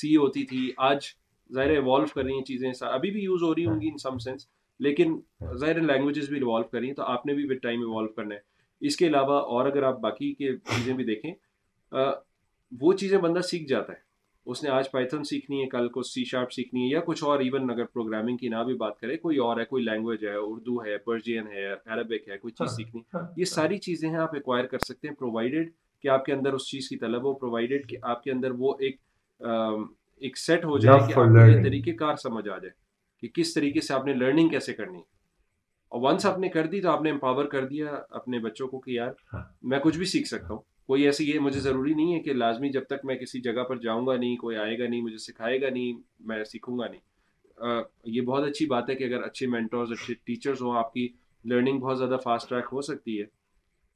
[0.00, 1.06] سی ہوتی تھی آج
[1.54, 4.18] ظاہر ایوالو کر رہی ہیں چیزیں ابھی بھی یوز ہو رہی ہوں گی ان سم
[4.24, 4.46] سینس
[4.86, 5.18] لیکن
[5.60, 8.34] ظاہر لینگویجز بھی ایوالو کر رہی ہیں تو آپ نے بھی وتھ ٹائم ایوالو کرنا
[8.34, 11.32] ہے اس کے علاوہ اور اگر آپ باقی کے چیزیں بھی دیکھیں
[12.80, 14.08] وہ چیزیں بندہ سیکھ جاتا ہے
[14.46, 17.40] اس نے آج پائتھن سیکھنی ہے کل کو سی شارپ سیکھنی ہے یا کچھ اور
[17.40, 20.78] ایون اگر پروگرامنگ کی نہ بھی بات کرے کوئی اور ہے کوئی لینگویج ہے اردو
[20.84, 24.08] ہے پرشین ہے عربک ہے کوئی چیز ہاں، سیکھنی ہے ہاں، یہ ہاں۔ ساری چیزیں
[24.08, 25.70] ہیں آپ ایکوائر کر سکتے ہیں پرووائڈیڈ
[26.02, 28.74] کہ آپ کے اندر اس چیز کی طلب ہو پرووائڈیڈ کہ آپ کے اندر وہ
[28.80, 32.70] ایک سیٹ ہو جائے کہ آپ کو طریقے کار سمجھ آ جائے
[33.20, 35.08] کہ کس طریقے سے آپ نے لرننگ کیسے کرنی ہے
[35.90, 38.78] اور ونس آپ نے کر دی تو آپ نے امپاور کر دیا اپنے بچوں کو
[38.80, 39.36] کہ یار
[39.70, 40.60] میں کچھ بھی سیکھ سکتا ہوں
[40.90, 43.76] کوئی ایسی یہ مجھے ضروری نہیں ہے کہ لازمی جب تک میں کسی جگہ پر
[43.82, 47.82] جاؤں گا نہیں کوئی آئے گا نہیں مجھے سکھائے گا نہیں میں سیکھوں گا نہیں
[48.14, 51.06] یہ بہت اچھی بات ہے کہ اگر اچھے مینٹورز اچھے ٹیچرز ہوں آپ کی
[51.50, 53.24] لرننگ بہت زیادہ فاسٹ ٹریک ہو سکتی ہے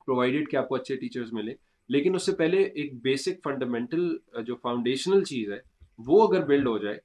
[0.07, 1.55] پرووائڈیڈ کہ آپ کو اچھے ٹیچرز ملے
[1.97, 4.09] لیکن اس سے پہلے ایک بیسک فنڈامنٹل
[4.47, 5.59] جو فاؤنڈیشنل چیز ہے
[6.07, 6.97] وہ اگر بلڈ ہو جائے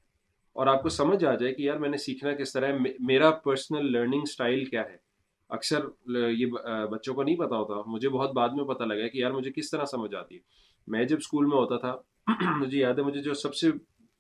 [0.60, 3.32] اور آپ کو سمجھ آ جائے کہ یار میں نے سیکھنا کس طرح ہے میرا
[3.50, 4.98] پرسنل لرننگ اسٹائل کیا ہے
[5.58, 5.84] اکثر
[6.38, 6.45] یہ
[6.91, 9.70] بچوں کو نہیں پتا ہوتا مجھے بہت بعد میں پتا لگا کہ یار مجھے کس
[9.72, 10.39] طرح سمجھ آتی ہے
[10.95, 11.95] میں جب اسکول میں ہوتا تھا
[12.60, 13.70] مجھے یاد ہے مجھے جو سب سے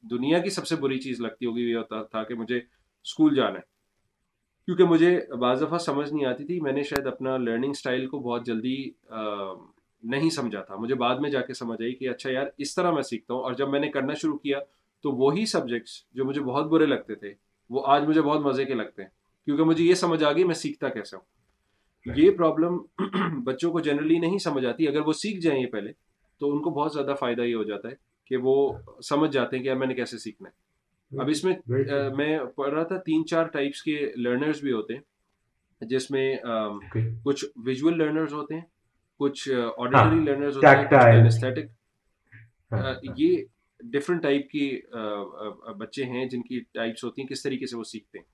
[0.09, 3.57] دنیا کی سب سے بری چیز لگتی ہوگی یہ ہوتا تھا کہ مجھے اسکول جانا
[3.59, 3.67] ہے
[4.65, 8.19] کیونکہ مجھے بعض دفعہ سمجھ نہیں آتی تھی میں نے شاید اپنا لرننگ اسٹائل کو
[8.29, 8.75] بہت جلدی
[10.13, 12.91] نہیں سمجھا تھا مجھے بعد میں جا کے سمجھ آئی کہ اچھا یار اس طرح
[12.93, 14.59] میں سیکھتا ہوں اور جب میں نے کرنا شروع کیا
[15.03, 17.33] تو وہی سبجیکٹس جو مجھے بہت برے لگتے تھے
[17.77, 19.09] وہ آج مجھے بہت مزے کے لگتے ہیں
[19.49, 21.17] کیونکہ مجھے یہ سمجھ آ گئی میں سیکھتا کیسا
[22.15, 22.75] یہ پرابلم
[23.43, 25.91] بچوں کو جنرلی نہیں سمجھ آتی اگر وہ سیکھ جائیں یہ پہلے
[26.39, 27.93] تو ان کو بہت زیادہ فائدہ یہ ہو جاتا ہے
[28.27, 28.53] کہ وہ
[29.09, 31.53] سمجھ جاتے ہیں کہ میں نے کیسے سیکھنا ہے اب اس میں
[32.17, 36.25] میں پڑھ رہا تھا تین چار ٹائپس کے لرنرز بھی ہوتے ہیں جس میں
[37.23, 38.61] کچھ ویژول لرنرز ہوتے ہیں
[39.19, 41.67] کچھ آڈیٹری لرنرز ہاں، ہوتے ہیں
[42.71, 43.37] ہاں، ہاں۔ یہ
[43.93, 44.67] ڈفرنٹ ٹائپ کی
[45.85, 48.25] بچے ہیں جن کی ٹائپس ہوتی ہیں کس طریقے سے وہ سیکھتے ہیں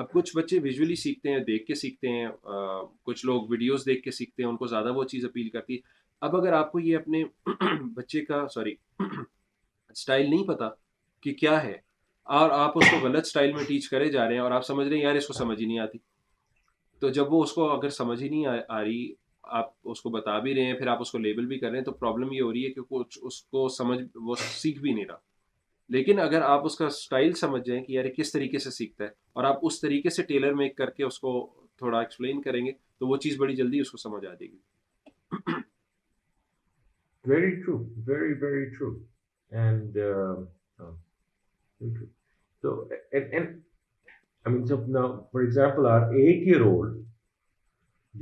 [0.00, 2.26] اب کچھ بچے ویژولی سیکھتے ہیں دیکھ کے سیکھتے ہیں
[3.06, 5.80] کچھ لوگ ویڈیوز دیکھ کے سیکھتے ہیں ان کو زیادہ وہ چیز اپیل کرتی ہے
[6.26, 7.22] اب اگر آپ کو یہ اپنے
[7.96, 10.70] بچے کا سوری اسٹائل نہیں پتہ
[11.22, 11.76] کہ کیا ہے
[12.38, 14.86] اور آپ اس کو غلط اسٹائل میں ٹیچ کرے جا رہے ہیں اور آپ سمجھ
[14.88, 15.98] رہے ہیں یار اس کو سمجھ ہی نہیں آتی
[17.00, 19.06] تو جب وہ اس کو اگر سمجھ ہی نہیں آ رہی
[19.60, 21.78] آپ اس کو بتا بھی رہے ہیں پھر آپ اس کو لیبل بھی کر رہے
[21.78, 24.92] ہیں تو پرابلم یہ ہو رہی ہے کہ کچھ اس کو سمجھ وہ سیکھ بھی
[24.92, 25.18] نہیں رہا
[25.96, 29.22] لیکن اگر آپ اس کا اسٹائل سمجھ جائیں کہ یار کس طریقے سے سیکھتا ہے
[29.36, 31.30] اور آپ اس طریقے سے ٹیلر میک کر کے اس کو
[31.78, 34.58] تھوڑا ایکسپلین کریں گے تو وہ چیز بڑی جلدی اس کو سمجھ آ جائے گی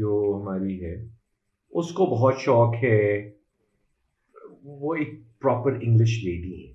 [0.01, 0.11] جو
[0.41, 0.95] ہماری ہے
[1.81, 2.99] اس کو بہت شوق ہے
[4.85, 6.73] وہ ایک پراپر انگلش لیڈی ہے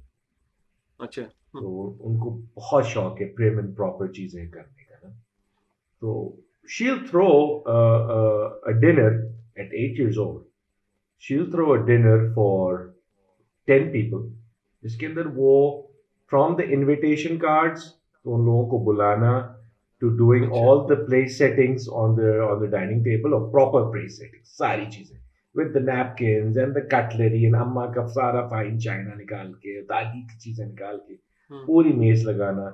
[1.05, 1.21] اچھا
[1.53, 5.09] تو ان کو بہت شوق ہے پریم اینڈ پراپر چیزیں کرنے کا نا
[6.01, 6.19] تو
[6.77, 7.27] she'll throw
[8.81, 10.45] dinner at eight years old
[11.27, 12.73] she'll throw a dinner for
[13.67, 14.27] ten people
[14.87, 15.51] جس کے اندر وہ
[16.31, 17.83] فرام دا انویٹیشن کارڈس
[18.23, 19.31] تو ان لوگوں کو بلانا
[20.01, 24.17] to doing all the place settings on the on the dining table اور پراپر پلیس
[24.17, 25.15] سیٹنگس ساری چیزیں
[25.57, 30.21] with the napkins and the cutlery and اماں کا سارا فائن چائنا نکال کے دادی
[30.31, 31.15] کی چیزیں نکال کے
[31.51, 32.65] ہاں۔ پوری میز لگانا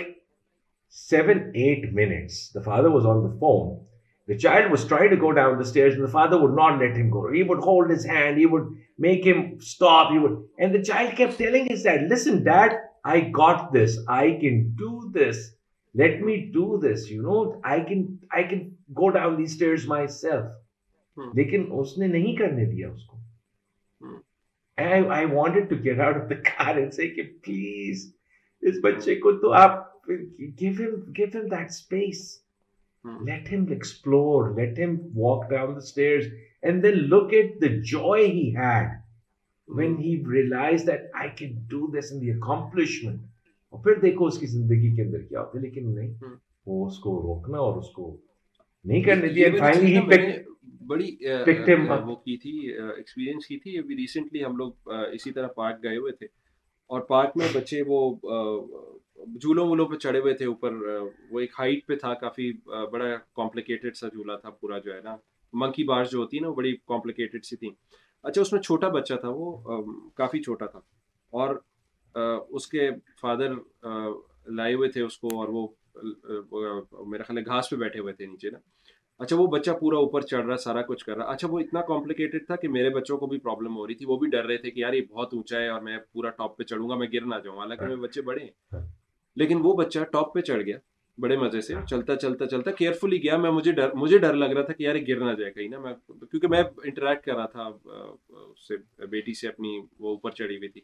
[1.09, 3.61] seven eight minutes the the father was on phone
[4.33, 5.69] his
[8.09, 8.67] hand low would
[9.07, 9.19] make
[11.39, 11.57] that
[12.13, 12.71] listen that
[13.11, 14.37] I got this I
[15.15, 15.41] this
[15.99, 17.51] let me do this you know
[17.89, 19.41] can go down
[21.35, 22.89] لیکن اس نے نہیں کرنے دیا
[27.45, 28.61] please hmm.
[28.69, 29.89] اس بچے کو تو آپ
[30.61, 30.81] دین
[37.05, 37.33] لوک
[39.77, 40.99] وین ہی ریئلائزمنٹ
[43.73, 46.35] اور پھر دیکھو اس کی زندگی کے اندر کیا ہوتا ہے لیکن نہیں
[46.67, 48.17] وہ اس کو روکنا اور اس کو
[48.93, 49.49] نہیں کرنے دیا
[50.89, 51.11] بڑی
[52.07, 56.13] وہ کی تھی ایکسپیرینس کی تھی ابھی ریسنٹلی ہم لوگ اسی طرح پارک گئے ہوئے
[56.19, 56.27] تھے
[56.95, 58.01] اور پارک میں بچے وہ
[59.41, 60.75] جھولوں وولوں پہ چڑھے ہوئے تھے اوپر
[61.31, 62.51] وہ ایک ہائٹ پہ تھا کافی
[62.93, 65.17] بڑا کمپلیکیٹڈ سا جھولا تھا پورا جو ہے نا
[65.65, 67.71] منکی بارس جو ہوتی ہے نا وہ بڑی کمپلیکیٹڈ سی تھیں
[68.29, 69.81] اچھا اس میں چھوٹا بچہ تھا وہ
[70.17, 70.81] کافی چھوٹا تھا
[71.43, 71.55] اور
[72.17, 72.89] اس کے
[73.21, 73.55] فادر
[74.57, 75.67] لائے ہوئے تھے اس کو اور وہ
[77.11, 78.59] میرا خیال ہے گھاس پہ بیٹھے ہوئے تھے نیچے نا
[79.23, 82.47] اچھا وہ بچہ پورا اوپر چڑھ رہا سارا کچھ کر رہا اچھا وہ اتنا کمپلیکیٹڈ
[82.47, 84.71] تھا کہ میرے بچوں کو بھی پرابلم ہو رہی تھی وہ بھی ڈر رہے تھے
[84.71, 87.27] کہ یار یہ بہت اونچا ہے اور میں میں پورا ٹاپ پہ چڑھوں گا گر
[87.27, 88.81] نہ جاؤں حالانکہ میرے بچے بڑے ہیں
[89.41, 90.77] لیکن وہ بچہ ٹاپ پہ چڑھ گیا
[91.23, 94.63] بڑے مزے سے چلتا چلتا چلتا کیئرفلی گیا میں مجھے ڈر مجھے ڈر لگ رہا
[94.65, 97.65] تھا کہ یار گر نہ جائے کہیں نہ میں کیونکہ میں انٹریکٹ کر رہا تھا
[98.27, 100.81] اس سے بیٹی سے اپنی وہ اوپر چڑھی ہوئی تھی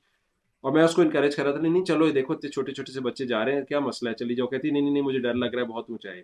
[0.67, 2.73] اور میں اس کو انکریج کر رہا تھا نہیں نہیں چلو یہ دیکھو اتنے چھوٹے
[2.75, 5.03] چھوٹے سے بچے جا رہے ہیں کیا مسئلہ ہے چلی جاؤ کہتی نہیں نہیں نہیں
[5.03, 6.23] مجھے ڈر لگ رہا ہے بہت اونچا ہے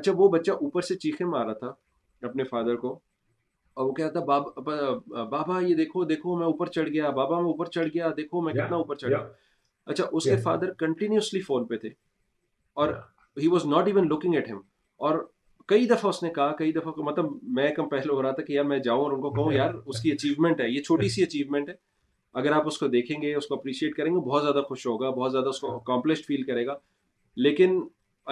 [0.00, 1.70] اچھا وہ بچہ اوپر سے چیخے مارا تھا
[2.28, 2.90] اپنے فادر کو
[3.74, 4.20] اور وہ کہتا
[5.30, 8.52] بابا یہ دیکھو دیکھو میں اوپر چڑھ گیا بابا میں اوپر چڑھ گیا دیکھو میں
[8.54, 9.24] کتنا اوپر چڑھ گیا
[9.94, 11.88] اچھا اس کے فادر کنٹینیوسلی فون پہ تھے
[12.82, 12.92] اور
[13.42, 14.60] he was not even looking at him
[15.08, 15.24] اور
[15.72, 18.52] کئی دفعہ اس نے کہا کئی دفعہ مطلب میں کم پہلے ہو رہا تھا کہ
[18.52, 21.22] یار میں جاؤں اور ان کو کہوں یار اس کی اچیومنٹ ہے یہ چھوٹی سی
[21.22, 21.74] اچیومنٹ ہے
[22.40, 25.10] اگر آپ اس کو دیکھیں گے اس کو اپریشیٹ کریں گے بہت زیادہ خوش ہوگا
[25.14, 26.74] بہت زیادہ اس کو اکمپلشڈ ہاں۔ فیل کرے گا
[27.46, 27.80] لیکن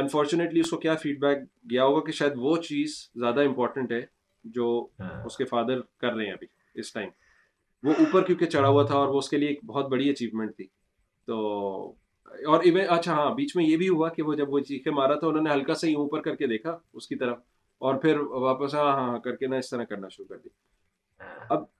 [0.02, 1.38] انفارچونیٹلی اس کو کیا فیڈ بیک
[1.70, 4.00] گیا ہوگا کہ شاید وہ چیز زیادہ امپورٹنٹ ہے
[4.56, 4.66] جو
[5.00, 6.46] ہاں۔ اس کے فادر کر رہے ہیں ابھی
[6.80, 7.08] اس ٹائم
[7.86, 10.56] وہ اوپر کیونکہ چڑھا ہوا تھا اور وہ اس کے لیے ایک بہت بڑی اچیومنٹ
[10.56, 10.66] تھی
[11.26, 11.38] تو
[12.52, 15.14] اور ایون اچھا ہاں بیچ میں یہ بھی ہوا کہ وہ جب وہ چیخے مارا
[15.18, 17.38] تھا انہوں نے ہلکا سا ہی اوپر کر کے دیکھا اس کی طرف
[17.88, 20.48] اور پھر واپس ہاں ہاں کر کے نہ اس طرح کرنا شروع کر دی
[21.22, 21.64] ہاں۔ اب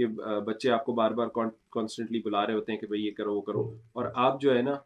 [0.00, 0.06] کہ
[0.46, 1.26] بچے آپ کو بار بار
[1.72, 3.62] کانسٹنٹلی بلا رہے ہوتے ہیں کہ بھائی یہ کرو وہ کرو
[4.00, 4.76] اور آپ جو ہے نا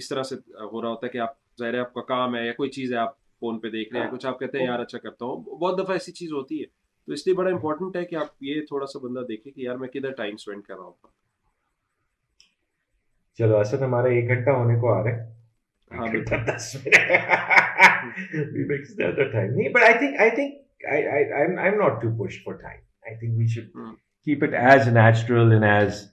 [0.00, 0.34] اس طرح سے
[0.72, 2.92] ہو رہا ہوتا ہے کہ آپ ظاہر ہے آپ کا کام ہے یا کوئی چیز
[2.92, 5.24] ہے آپ فون پہ دیکھ رہے ہیں ہاں۔ کچھ آپ کہتے ہیں یار اچھا کرتا
[5.26, 6.64] ہوں بہت دفعہ ایسی چیز ہوتی ہے
[7.06, 9.76] تو اس لیے بڑا امپورٹنٹ ہے کہ آپ یہ تھوڑا سا بندہ دیکھے کہ یار
[9.82, 10.92] میں کدھر ٹائم اسپینڈ کر رہا ہوں
[13.38, 15.32] چلو اچھا ہمارا ایک گھنٹہ ہونے کو آ رہا ہے
[15.96, 16.06] ہاں،
[19.36, 23.38] نہیں but I think I think I am not to post for time I think
[23.38, 23.82] we should
[24.24, 26.06] keep it as natural and as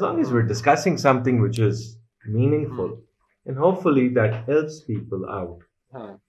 [0.00, 3.48] long as we're discussing something which is meaningful, hmm.
[3.48, 5.58] and hopefully that helps people out.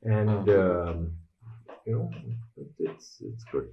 [0.03, 1.11] And um,
[2.79, 3.69] it's good.